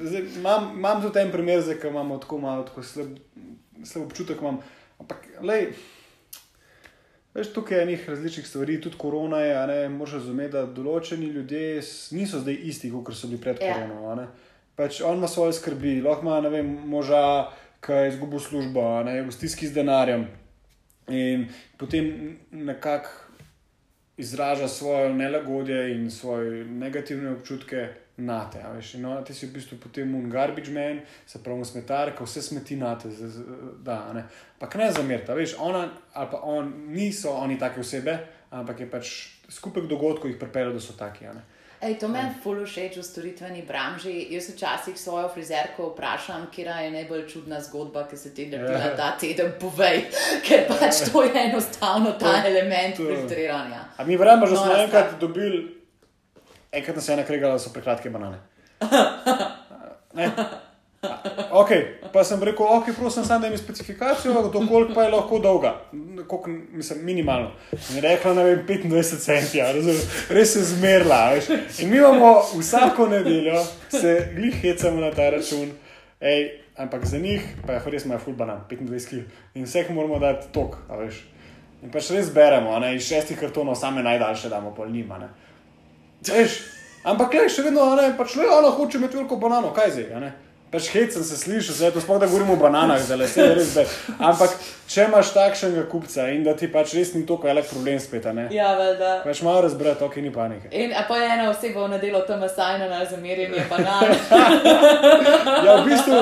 [0.00, 3.14] zdaj, imam, imam tudi en primer, zdaj, ko imamo tako malo tako slab,
[3.84, 4.42] slab občutek.
[4.44, 4.60] Imam,
[5.00, 5.70] ampak, lej,
[7.34, 11.80] veš, tukaj je nekaj različnih stvari, tudi korona je, ne, moraš razumeti, da določeni ljudje
[12.16, 13.74] niso zdaj isti, kot so bili pred Ja.
[13.74, 14.28] korono.
[14.78, 17.48] Pač on ima svoje skrbi, lahko ima, ne vem, moža,
[17.80, 20.26] ki je izgubil službo, ne, v stiski z denarjem.
[21.08, 21.46] In
[21.78, 23.08] potem nekako
[24.18, 28.58] izraža svoje nelagodje in svoje negativne občutke na te.
[28.96, 32.76] ona, ti si v bistvu potem un garbage man, se pravi smetar, ki vse smeti
[32.76, 33.08] na te.
[33.82, 34.24] Da, ne.
[34.58, 38.18] Pa ne zamerta, veš, ona ali pa on niso oni take osebe,
[38.50, 39.12] ampak je pač
[39.48, 41.24] skupek dogodkov jih pripelje, da so taki.
[41.24, 41.57] ne.
[41.80, 44.26] Ej, to meni ful všeč v storitveni branži.
[44.30, 48.78] Jaz včasih svojo frizerko vprašam, kera je najbolj čudna zgodba, ki se ti je naredila
[48.84, 48.96] Ja.
[48.96, 50.04] ta teden, povej,
[50.42, 53.84] ker pač to je enostavno ta To- element to- filtriranja.
[53.96, 55.60] A mi verjamemo, da No, smo res enkrat dobili,
[56.72, 58.38] enkrat nas je ena kregala, da so prekratke banane.
[60.14, 60.30] Ne?
[61.02, 61.18] A,
[61.50, 61.70] Ok,
[62.12, 65.80] pa sem rekel, ok, prosim, samo da mi specifikacijo, dokoliko pa je lahko dolga,
[66.26, 67.50] koliko, mislim, minimalno.
[67.72, 71.20] In je rekla, ne vem, 25 centija, razumem, res se zmerla.
[71.34, 71.48] Veš.
[71.82, 75.70] In mi imamo vsako nedeljo, se glih hecamo na ta račun,
[76.20, 79.22] ej, ampak za njih pa je res imajo full banan, 25 kg
[79.54, 81.22] in vseh moramo dati tok, veš.
[81.82, 85.18] In pač res beremo, ne, iz šestih kartonov same najdaljše damo pol njima.
[85.18, 85.28] ne.
[86.26, 86.58] Veš,
[87.04, 90.32] ampak le, še vedno, ne, pač le, ona hoče imeti veliko banano, kaj zdaj, ne.
[90.68, 93.68] Pač hecam se sliši, zdaj to sploh da govorimo o bananah, zdaj se je res
[93.72, 93.86] zdaj.
[94.20, 94.50] Ampak
[94.88, 98.44] če imaš takšnega kupca in da ti pač res ni to velik problem spet, ne.
[98.52, 99.14] Ja, valjda.
[99.24, 100.68] Pač malo razbrati, ok, ni panike.
[100.76, 104.12] In pa je ena oseba v nedelo tam asajna na zamerjenje banan.
[105.64, 106.16] Ja, v bistvu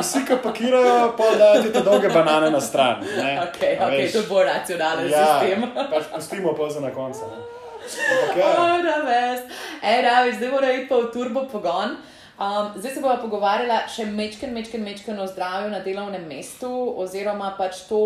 [0.00, 3.04] vsi, ki pakirajo, pa dajo ti te dolge banane na stran.
[3.04, 4.12] Ne, ok, A ok, veš.
[4.12, 5.68] to bolj racionalen Ja, sistem.
[5.92, 7.28] pač pustimo pa za na koncu.
[7.28, 8.48] Ampak ja.
[8.56, 9.44] Oh, da veš.
[9.82, 11.96] Ej, Ravi, zdaj mora iti pa v turbo pogon.
[12.40, 16.70] Um, zdaj se bomo pogovarjali še mečken, mečken, mečken o zdravju na delovnem mestu,
[17.02, 17.98] oziroma pač to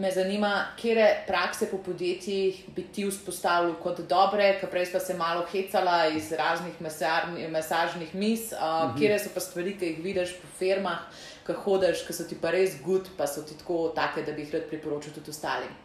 [0.00, 5.18] me zanima, kje prakse po podjetjih bi ti vzpostavil kot dobre, ker prej smo se
[5.18, 8.96] malo hecala iz raznih mesažnih mis, uh, mhm.
[8.96, 11.04] kje so pa stvari, ki jih vidiš po firmah,
[11.44, 14.46] ki hodiš, ki so ti pa res gud, pa so ti tako take, da bi
[14.46, 15.76] jih rad priporočil tudi ostalim.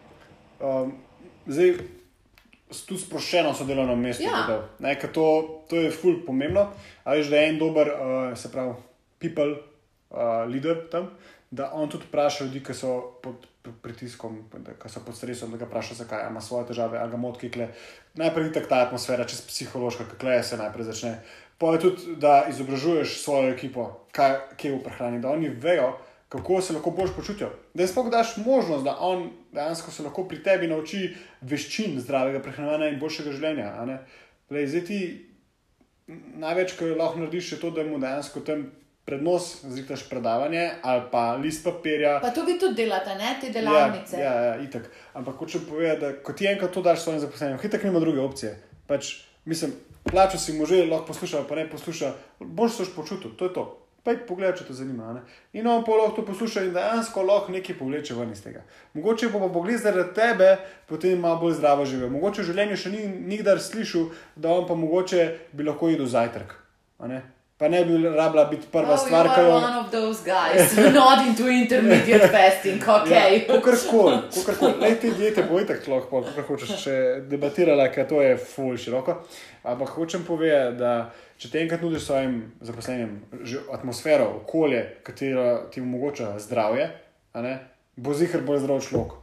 [0.63, 0.95] Um,
[1.43, 1.75] zdaj,
[2.87, 4.23] tu sproščeno sodelovno mesto.
[4.23, 4.59] Ja.
[4.83, 5.27] Ne, to,
[5.69, 6.67] to je fully pomembno.
[7.03, 8.75] Ali že je en dober, uh, se pravi,
[9.19, 9.55] people,
[10.11, 11.09] uh, leader tam,
[11.51, 13.47] da on tudi vpraša ljudi, ki so pod
[13.81, 17.51] pritiskom, ki so pod stresom, da ga vpraša, zakaj ima svoje težave, ali ga motki
[17.51, 17.69] kle.
[18.19, 21.13] Najprej je tako ta atmosfera, čez psihološka, kakle se najprej začne.
[21.57, 25.95] Pa je tudi, da izobražuješ svojo ekipo, kaj, kje v prehrani, da oni vejo,
[26.29, 27.47] kako se lahko boš počutil.
[27.73, 32.41] Da jim sploh daš možnost, da on dejansko se lahko pri tebi nauči veščin zdravega
[32.43, 33.69] prehranevanja in boljšega življenja.
[34.51, 34.99] Lej, zdaj ti
[36.43, 38.67] največ, kar lahko narediš, je to, da mu dejansko tam.
[39.07, 42.17] Prednos, zritaš predavanje ali pa list papirja.
[42.19, 44.17] Pa to vi tudi delate, ne te delavnice.
[44.19, 44.89] Ja, ja, ja itak.
[45.15, 48.51] Ampak hočem povedati, da ko ti enkrat to daš svojim zaposlenim, hitek nima druge opcije.
[48.87, 49.13] Pač,
[49.47, 49.71] mislim,
[50.11, 54.15] plačo si može, lahko posluša, pa ne posluša, boš se počutil, to je to pa
[54.15, 55.11] jih pogled, če te zanima.
[55.17, 55.21] Ne?
[55.59, 58.63] In on pa lahko to posluša in dejansko lahko nekaj povleče ven iz tega.
[58.95, 60.53] Mogoče bo pa pogled zaradi tebe,
[60.87, 62.13] potem malo bolj zdravo živel.
[62.15, 64.07] Mogoče v življenju še ni nikdar slišal,
[64.39, 66.55] da on pa mogoče bi lahko jedel zajtrk.
[67.57, 69.53] Pa ne bi rabila biti prva oh, stvar, ki jo je.
[69.53, 73.09] One of those guys, not into intermediate fasting, ok.
[73.09, 74.91] Ja, kakorkoli, kakorkoli.
[75.01, 79.17] Te diete bo itak lahko, kako hočeš še debatirala, ker to je full široko.
[79.65, 80.93] Ampak hočem povedati, da
[81.37, 83.19] če te enkrat nudiš svojim zaposlenim
[83.73, 86.89] atmosfero, okolje, katero ti omogoča zdravje,
[87.37, 87.57] ne,
[87.95, 89.17] bo zihar bolj zdrav človek.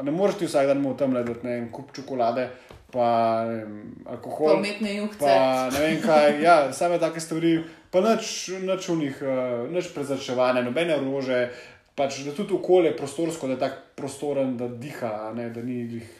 [0.00, 2.48] Ne moreš ti vsak dan mu tam ledeti, ne kup čokolade
[2.90, 4.58] pa vem, alkohol.
[4.58, 5.22] Umetne juhce.
[5.22, 7.58] Pa ne vem kaj, ja, same take stvari,
[7.94, 9.22] pa nič, nič v njih,
[9.70, 11.48] nič prezračevanja, nobene rože,
[11.94, 16.10] pač da tudi okolje prostorsko, da je tako prostoren, da diha, ne, da ni jih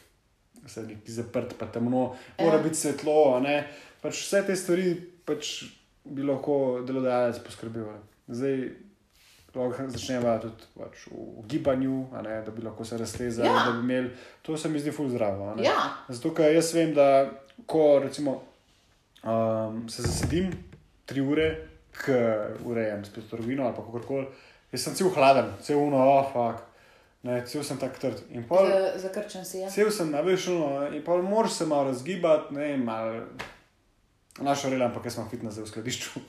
[0.65, 2.63] vse neki zaprt, pa temno, mora ja.
[2.63, 3.63] biti svetlo, ne.
[4.01, 4.95] Pač vse te stvari
[5.25, 5.51] pač
[6.03, 7.89] bi lahko delodajalec poskrbel.
[8.31, 8.63] Zdaj,
[9.55, 13.47] lahko začnemo tudi pač v gibanju, ne, da bi lahko se raztezali.
[13.47, 13.73] Ja.
[13.79, 15.53] Imeli, to se mi zdi ful zdravo.
[15.61, 15.77] Ja.
[16.09, 17.29] Zato, ker jaz vem, da
[17.69, 18.39] ko recimo,
[19.23, 20.49] um, se zasedim
[21.05, 21.49] tri ure,
[22.01, 22.17] ki
[22.65, 24.27] urejam spet trgovino ali kako koli,
[24.71, 26.67] jaz sem cel hladen, cel uno, oh, fuck.
[27.21, 28.21] Ne, cel sem tako trd.
[28.97, 29.59] Zakrčen si.
[29.61, 29.69] Ja.
[29.69, 33.27] Cel sem, veš, no, in pa moraš se malo razgibati, ne, malo.
[34.39, 36.21] Našo relam, pa kaj smo fitness v skladišču.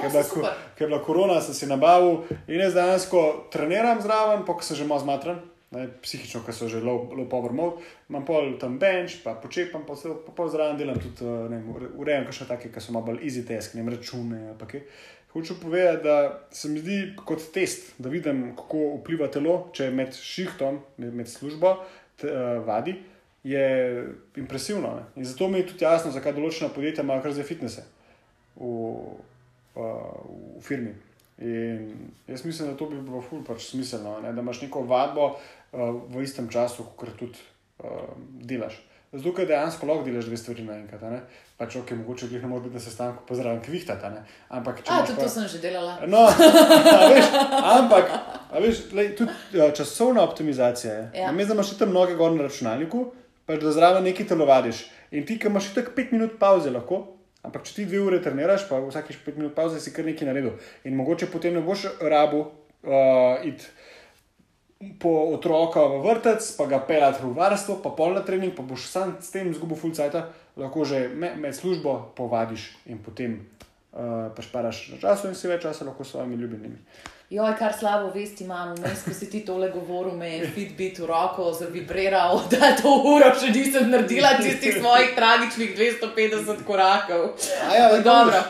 [0.00, 4.86] Ker je bila korona, sem si nabavil in jaz dejansko treniram zraven, pa se že
[4.88, 5.42] malo zmatram,
[5.76, 9.84] ne, psihično, ker so že low, low power mode, imam pol tam bench, pa počepam,
[9.84, 12.96] pa se pa pol zraven delam tudi, eh, ne vem, urejam še take, ki so
[12.96, 14.56] malo bolj easy task, ne račune.
[15.32, 16.16] Hočem povedati, da
[16.52, 21.78] se mi zdi kot test, da vidim, kako vpliva telo, če med šihtom, med službo,
[22.20, 22.98] te, uh, vadi,
[23.44, 24.94] je impresivno.
[24.96, 25.02] Ne.
[25.16, 27.84] In zato mi je tudi jasno, zakaj določena podjetja imajo kar za fitnese.
[28.56, 28.68] V,
[29.74, 30.94] v firmi.
[31.42, 34.32] In jaz mislim, da to bi bilo ful pač smiselno, ne?
[34.32, 37.40] da imaš neko vadbo uh, v istem času, kot tudi
[37.82, 38.12] uh,
[38.46, 38.78] delaš.
[39.12, 41.24] Zato, ker dejansko lahko delaš dve stvari naenkrat.
[41.58, 44.12] Pač, ok, mogoče jih ne moreš biti na sestanku, pa zraven kvihtati.
[44.48, 44.92] Ampak, če.
[44.92, 45.26] A, tudi pa...
[45.26, 45.98] to sem že delala.
[46.08, 46.22] No,
[47.12, 47.28] veš,
[47.74, 48.14] ampak,
[48.64, 51.04] veš, lej, tudi ja, časovna optimizacija je.
[51.20, 51.26] Ja.
[51.28, 53.04] Namesto, da imaš tam mnoge gor na računalniku,
[53.46, 54.86] pač da zraven nekaj telovadiš.
[55.12, 57.04] In ti, ki imaš tako pet minut pauze, lahko
[57.42, 60.54] Ampak če ti dve ure treniraš, pa vsake pet minut pauze si kar nekaj naredil.
[60.86, 63.66] In mogoče potem ne boš rabu uh, iti
[65.02, 68.86] po otroka v vrtec, pa ga pelati v varstvo, pa pol na trening, pa boš
[68.90, 70.20] sam s tem zgubil full cajt,
[70.58, 75.50] lahko že med, med službo povadiš in potem uh, pač paraš na času in si
[75.50, 76.78] več časa lahko s svojimi ljubljenimi.
[77.32, 81.06] Joj, kar slabo vesti imam, vmes, ko si ti tole govoril, me je Fitbit v
[81.08, 87.22] roko zavibriral, da to uro še nisem naredila tistih svojih tragičnih 250 korakov.
[87.72, 88.42] Ja, dobro.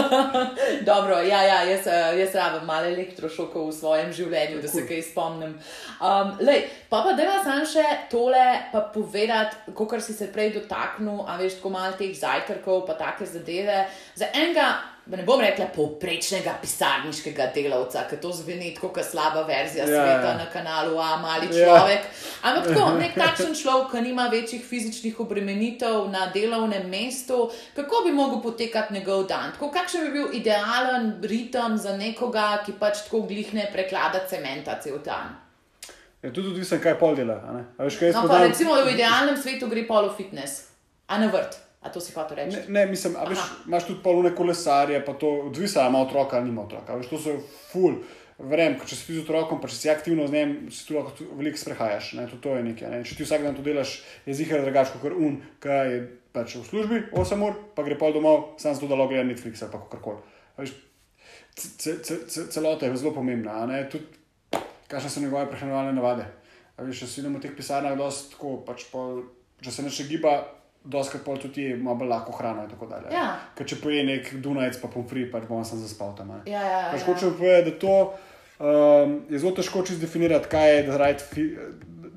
[0.90, 1.88] dobro, ja, ja, jaz,
[2.20, 5.54] jaz rabim malo elektrošokov v svojem življenju, da se kaj spomnim.
[5.96, 8.44] Um, lej, pa pa deva sam še tole
[8.74, 13.24] pa povedati, kot si se prej dotaknil, a veš, tako malo teh zajtrkov, pa take
[13.24, 13.86] zadeve.
[14.20, 14.68] Za enega
[15.06, 19.94] ne bom rekla, povprečnega pisarniškega delavca, ker to zveni kot slaba verzija yeah.
[19.94, 20.02] Ja.
[20.02, 21.52] sveta na kanalu, a mali ja.
[21.52, 22.08] človek.
[22.08, 22.32] Yeah.
[22.50, 28.14] Ampak tako, nek takšen človek, ki nima večjih fizičnih obremenitev na delovnem mestu, kako bi
[28.16, 29.52] lahko potekal njegov dan?
[29.54, 34.98] Tako, kakšen bi bil idealen ritem za nekoga, ki pač tako glihne preklada cementa cel
[35.04, 35.36] dan?
[36.22, 37.38] Je tudi odvisno, kaj pol dela.
[37.54, 37.62] No,
[38.26, 40.66] pa, recimo, v idealnem svetu gre polo fitness,
[41.06, 41.65] a na vrt.
[41.86, 42.66] A to si hotel reči?
[42.66, 46.50] Ne, ne mislim, veš, imaš tudi polne kolesarje, pa to odvisno, ali ima otroka ali
[46.50, 46.98] nima otroka.
[46.98, 47.36] Veš, to so
[47.70, 48.00] ful.
[48.36, 51.24] Verjamem, če si ti z otrokom, pa če si aktivno z njim, si tu lahko
[51.38, 52.10] veliko sprehajaš.
[52.18, 52.90] Ne, to, to je nekaj.
[52.92, 52.98] Ne.
[53.06, 53.94] Če ti vsak dan to delaš,
[54.26, 56.02] je zihar drugače kot un, ki je
[56.36, 59.64] pač v službi 8 ur, pa gre pol domov, sam zato da lahko gleda Netflix
[59.64, 60.20] ali kakorkoli.
[62.52, 64.60] Celota je zelo pomembna, ne tudi
[64.90, 66.28] kakšne so njegove prehranjevalne navade.
[66.76, 69.22] A Veš, če si idemo v teh pisarnah, dosti tako, pač pol,
[69.64, 70.36] če se neče giba,
[70.86, 73.10] doskrat pol tudi malo bolj lahko hrana in tako dalje.
[73.14, 73.26] Ja.
[73.58, 76.34] Ker če poje nek Dunajec, pa pomfri, pač bom sam zaspal tam.
[76.34, 76.40] ne.
[76.50, 77.06] Ja, ja, Pač ja.
[77.10, 77.96] hočem povedati, da to
[78.58, 81.58] um, je zelo težko čist definirati, kaj je the right fit,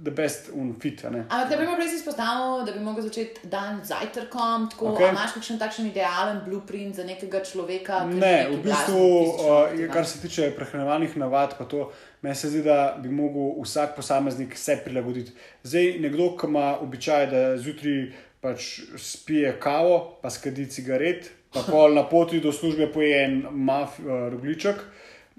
[0.03, 1.03] the best un fit.
[1.05, 1.25] a ne.
[1.29, 5.09] Ampak, da bi lahko res izpostavil, da bi lahko začeti dan z zajtrkom, tako okay.
[5.11, 8.05] imaš kakšen takšen idealen blueprint za nekega človeka?
[8.13, 9.03] Ne, ima v bistvu,
[9.33, 11.89] uh, kar se tiče prehranjevalnih navad, pa to
[12.21, 15.35] meni se zdi, da bi mogel vsak posameznik se prilagoditi.
[15.63, 18.09] Zdaj, nekdo, ki ima običaj, da zjutraj
[18.41, 23.99] pač spije kavo, pa skadi cigaret, pa pol na poti do službe poje en maf,
[23.99, 24.75] uh, rogliček.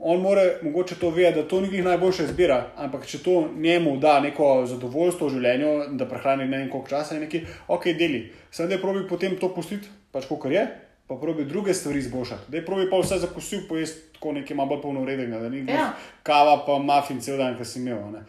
[0.00, 3.98] On more mogoče to vedeti, da to ni njih najboljša izbira, ampak če to njemu
[4.00, 8.22] da neko zadovoljstvo v življenju, da prehrani ne vem koliko časa, je neki, ok, deli.
[8.50, 10.64] Sam da je probi potem to pustiti, pač kot je,
[11.10, 12.48] pa probi druge stvari izboljšati.
[12.48, 15.92] Da je probi pa vse zakosil, pojesti tako nekaj malo bolj polnovrednega, da ni Ja.
[16.22, 18.00] kava pa mafin cel dan, ki si imel.
[18.12, 18.24] Ne.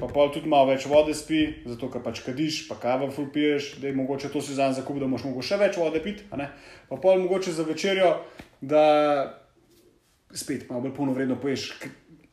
[0.00, 3.74] Pa pol tudi malo več vode spi, zato ker pač kadiš, pa kava ful piješ,
[3.82, 6.24] da je mogoče to si za zakup, da moš mogoče še več vode piti.
[6.30, 8.14] Pa pol mogoče za večerjo,
[8.60, 8.84] da
[10.32, 11.72] spet malo bolj polnovredno poješ.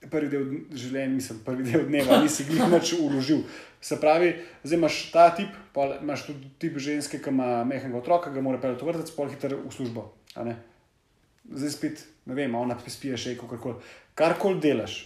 [0.07, 0.43] Prvi del
[0.77, 3.41] življenja, nisem prvi del dneva, nisi glih nič uložil.
[3.83, 4.29] Se pravi,
[4.63, 8.61] zdaj imaš ta tip, pol imaš tudi tip ženske, ki ima mehkega otroka, ga mora
[8.63, 10.05] peljati v vrtec, pol hiter v službo.
[10.37, 13.91] Zdaj spet, ne vem, ona spije še kako koli.
[14.15, 15.01] Karkoli delaš.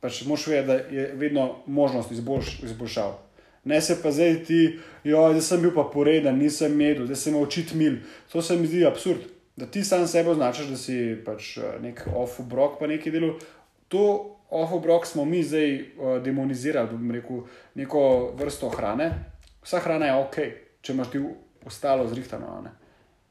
[0.00, 3.18] Pač moš vedeti, da je vedno možnost izboljš, izboljšav.
[3.64, 7.36] Ne se pa zdaj ti, jo, da sem bil pa poreden, nisem jedel, da sem
[7.36, 8.00] očit mil.
[8.32, 9.28] To se mi zdi absurd.
[9.56, 13.34] Da ti sam sebe označaš, da si pač eh, nek off-obrok, pa nekaj delo.
[13.92, 14.04] To
[14.50, 17.42] off-obrok smo mi zdaj uh, demonizirali, bom rekel,
[17.74, 18.00] neko
[18.38, 19.10] vrsto hrane.
[19.62, 20.36] Vsa hrana je ok,
[20.82, 21.20] če imaš ti
[21.66, 22.60] ostalo zrihtano.
[22.64, 22.72] ne.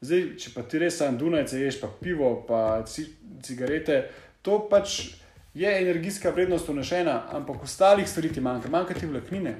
[0.00, 3.04] Zdaj, če pa ti res sam Dunajce ješ, pa pivo, pa ci,
[3.44, 4.04] cigarete,
[4.42, 5.19] to pač
[5.54, 8.68] je energijska vrednost unešena, ampak ostalih stvari ti manjka.
[8.68, 9.56] Manjka ti vlaknine,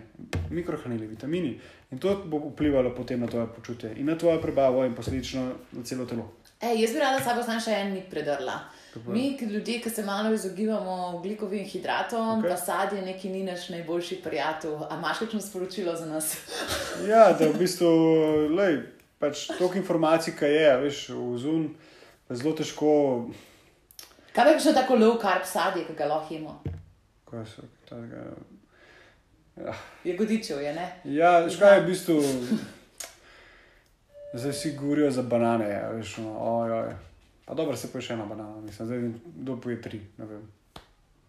[0.50, 1.60] mikrohranili, vitamini.
[1.90, 5.82] In to bo vplivalo potem na tvoje počutje in na tvojo prebavo in posledično na
[5.84, 6.30] celo telo.
[6.60, 8.60] Ej, jaz bi rada sabo samo še en mit predrla.
[9.06, 12.50] Mi, ki ljudje, ki se malo izogibamo oglikovim hidratom, okay.
[12.50, 14.74] pa sadje neki ni naš najboljši prijatelj.
[14.90, 16.36] A imaš kakšno sporočilo za nas?
[17.10, 17.90] Ja, da v bistvu,
[18.54, 18.82] lej,
[19.18, 21.70] pač toliko informacij, kaj je, veš, v zun,
[22.28, 22.90] pa je zelo težko.
[24.34, 26.60] Kaj je še tako low carb sadje, ki ga lahko jemo?
[27.30, 28.22] Kaj so, tega,
[29.58, 29.74] ja.
[30.04, 30.86] Je godičev, je ne?
[31.04, 32.20] Ja, škaj je v bistvu.
[34.38, 36.92] Zdaj si govorijo za banane, ja, veš, no, ojoj.
[37.46, 38.98] Pa dobro se poje še ena banana, mislim, zdaj
[39.42, 40.44] kdo poje tri, ne vem.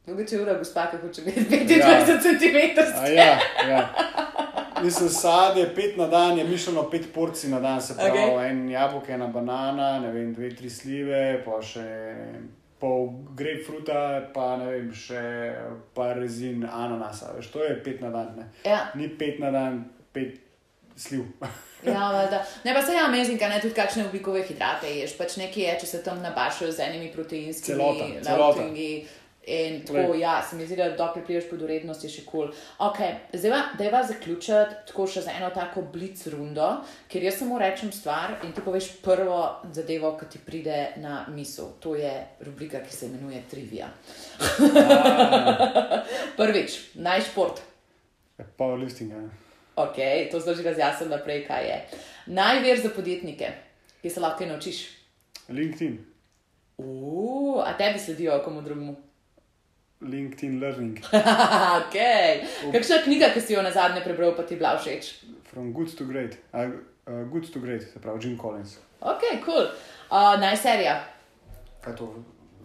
[0.06, 2.20] Mogoče ura gospa, ki hoče biti 25 Ja.
[2.22, 2.58] cm.
[3.02, 3.40] A ja,
[3.70, 3.82] ja.
[4.84, 8.50] Mislim, sadje, pet na dan je mišljeno, pet porcij na dan, se pravi, okay.
[8.50, 11.86] en jabolk, ena banana, ne vem, dve, tri slive, pa še
[12.82, 14.04] pol grapefruta,
[14.34, 15.24] pa ne vem, še
[15.96, 18.48] par rezin ananasa, veš, to je pet na dan, ne.
[18.66, 18.88] Ja.
[18.98, 20.40] Ni pet na dan, pet
[20.98, 21.28] sliv.
[21.82, 22.46] Ja, valjda.
[22.64, 25.16] ne pa se je amazing, a ne tudi kakšne oblikove hidrate ješ.
[25.18, 28.68] Pač nekaj je, če se tam nabašajo z enimi proteinskimi Celota, celota.
[29.48, 30.20] In tako, Glej.
[30.22, 32.52] ja, se mi zdi, da dokler priješ pod urednost, je še kul.
[32.52, 32.92] Cool.
[32.92, 36.68] Okay, zdaj pa, da je vas zaključiti tako še z eno tako blic rundo,
[37.10, 39.40] ker jaz samo rečem stvar in ti poveš prvo
[39.74, 41.74] zadevo, ki ti pride na misel.
[41.82, 42.14] To je
[42.46, 43.90] rubrika, ki se imenuje Trivia.
[46.40, 47.66] Prvič, naj šport.
[48.62, 49.26] Powerlifting, ja.
[49.82, 49.98] Ok,
[50.30, 51.82] to zdaj že razjasnim naprej, kaj je.
[52.30, 53.54] Največ za podjetnike,
[54.06, 54.86] ki se lahko naučiš.
[55.50, 55.98] LinkedIn,
[56.82, 59.11] Uf, a tebi sledijo komu drugemu.
[60.02, 60.98] LinkedIn Learning,
[61.82, 61.98] ok.
[62.74, 65.12] Kakšna knjiga, ki si jo na zadnje prebral, pa ti je bila všeč?
[65.52, 66.70] From Good to Great, uh,
[67.08, 68.78] uh, Good to Great, se pravi Jim Collins.
[69.02, 69.22] Ok.
[69.46, 69.66] Cool.
[70.12, 71.00] Uh, naj serija.
[71.82, 72.16] Kaj to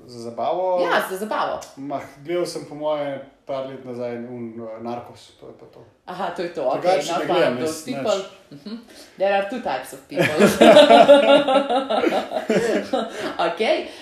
[0.06, 0.80] za zabavo?
[0.84, 1.60] Ja, za zabavo.
[1.76, 5.80] Mah, gledal sem po moje par let nazaj un uh, narkos, to je pa to.
[6.06, 6.62] Aha, to je to.
[6.66, 8.18] Ok, Drugače not ne one gledam, of those jaz people.
[8.18, 8.26] nič.
[8.50, 8.76] Mhm.
[9.18, 10.36] There are two types of people.
[13.46, 13.60] ok,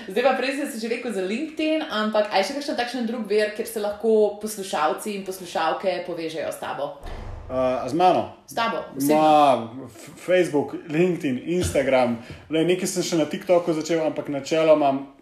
[0.08, 3.52] zdaj pa prej si že rekel za LinkedIn, ampak aj še kakšen takšen drug ver,
[3.56, 6.84] kjer se lahko poslušalci in poslušalke povežejo s tabo.
[7.44, 8.32] Uh, a z mano?
[8.48, 8.80] S tabo.
[9.04, 9.68] Ma,
[10.16, 12.16] Facebook, LinkedIn, Instagram,
[12.48, 15.12] le, nekaj sem še na TikToku začel, ampak načeloma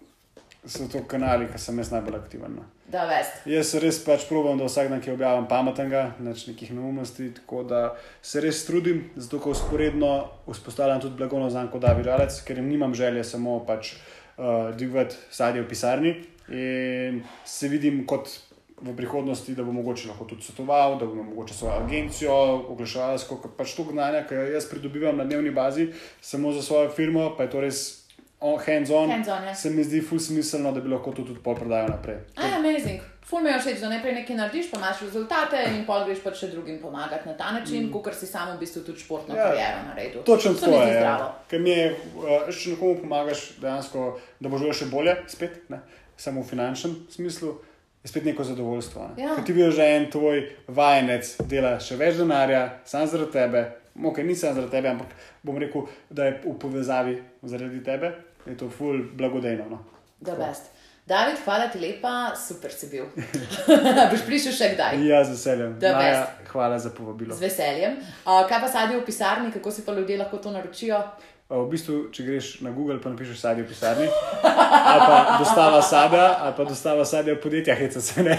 [0.66, 2.54] so to kanali, ki sem jaz najbolj aktiven.
[2.60, 2.66] No.
[2.92, 3.46] Da, vest.
[3.48, 7.82] Jaz res pač probujem, da vsak dan, ki objavim pametnega, neč nekih neumnosti, tako da
[8.22, 10.12] se res trudim, zato ko usporedno
[10.46, 15.64] vzpostavljam tudi blagovno znamko David Alec, ker jim nimam želje samo pač uh, dvigati sadje
[15.64, 16.14] v pisarni
[16.52, 18.28] in se vidim kot
[18.82, 22.34] v prihodnosti, da bo mogoče lahko tudi svetoval, da bo mogoče svojo agencijo,
[22.74, 27.46] oglaševalsko, pač to znanje, ki jaz pridobivam na dnevni bazi, samo za svojo firmo, pa
[27.46, 28.01] je to res
[28.42, 29.10] hands-on.
[29.10, 29.54] Hands on, ja.
[29.54, 32.18] Se mi zdi ful smiselno, da bi lahko to tudi pol prodajal naprej.
[32.36, 33.00] Aj, amazing.
[33.32, 36.32] Ful mi je všeč, da najprej nekaj narediš, pa imaš rezultate in pol greš pa
[36.36, 37.92] še drugim pomagati na ta način, mm.
[37.94, 39.46] kot si sam v bistvu tudi športno Ja.
[39.48, 40.22] kariero naredil.
[40.22, 40.94] Točno To je.
[40.94, 41.14] Ja.
[41.48, 41.86] Ker mi je,
[42.18, 45.80] uh, če nekomu pomagaš, dejansko, da bo živel še bolje, spet, ne?
[46.16, 47.54] samo v finančnem smislu,
[48.02, 49.06] je spet neko zadovoljstvo.
[49.08, 49.22] Ne?
[49.22, 49.36] Ja.
[49.36, 53.64] Ker ti vidiš, da en tvoj vajenec dela še več denarja, sam zaradi tebe,
[54.02, 58.12] ok, ni samo zaradi tebe, ampak bom rekel, da je v povezavi zaradi tebe,
[58.46, 59.68] je to ful blagodejno.
[59.70, 59.84] No?
[60.20, 60.70] Da, best.
[61.06, 63.08] David, hvala ti lepa, super si bil.
[64.10, 65.00] Boš prišel še kdaj?
[65.02, 65.74] Ja, z veseljem.
[65.82, 66.20] Maja,
[66.52, 67.34] hvala za povabilo.
[67.34, 67.98] Z veseljem.
[68.22, 71.02] Uh, kaj pa sadje v pisarni, kako si pa ljudje lahko to naročijo?
[71.52, 76.22] V bistvu, če greš na Google, pa napišeš sadje v pisarni, ali pa dostava sadja,
[76.46, 78.38] ali pa dostava sadja v podjetjah, heca se ne,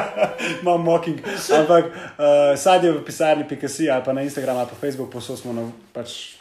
[0.62, 1.20] imam mocking.
[1.58, 5.52] Ampak uh, sadje v pisarni, pikasi, ali pa na Instagramu, ali pa Facebook, posod smo,
[5.52, 6.38] na, pač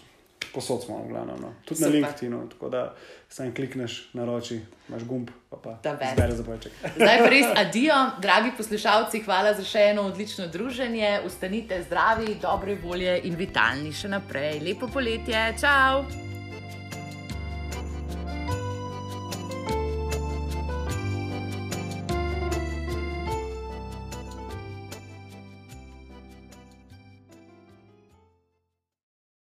[0.56, 1.38] posod smo, v glavnem.
[1.42, 1.54] No.
[1.66, 1.88] Tudi na.
[1.88, 2.84] LinkedInu, tako da
[3.30, 6.14] sam klikneš na roči, imaš gumb, pa pa best.
[6.14, 6.72] zbere za bojček.
[6.96, 11.20] Zdaj pa res adijo, dragi poslušalci, hvala za še eno odlično druženje.
[11.26, 14.62] Ustanite zdravi, dobre volje in vitalni še naprej.
[14.64, 16.35] Lepo poletje, čau!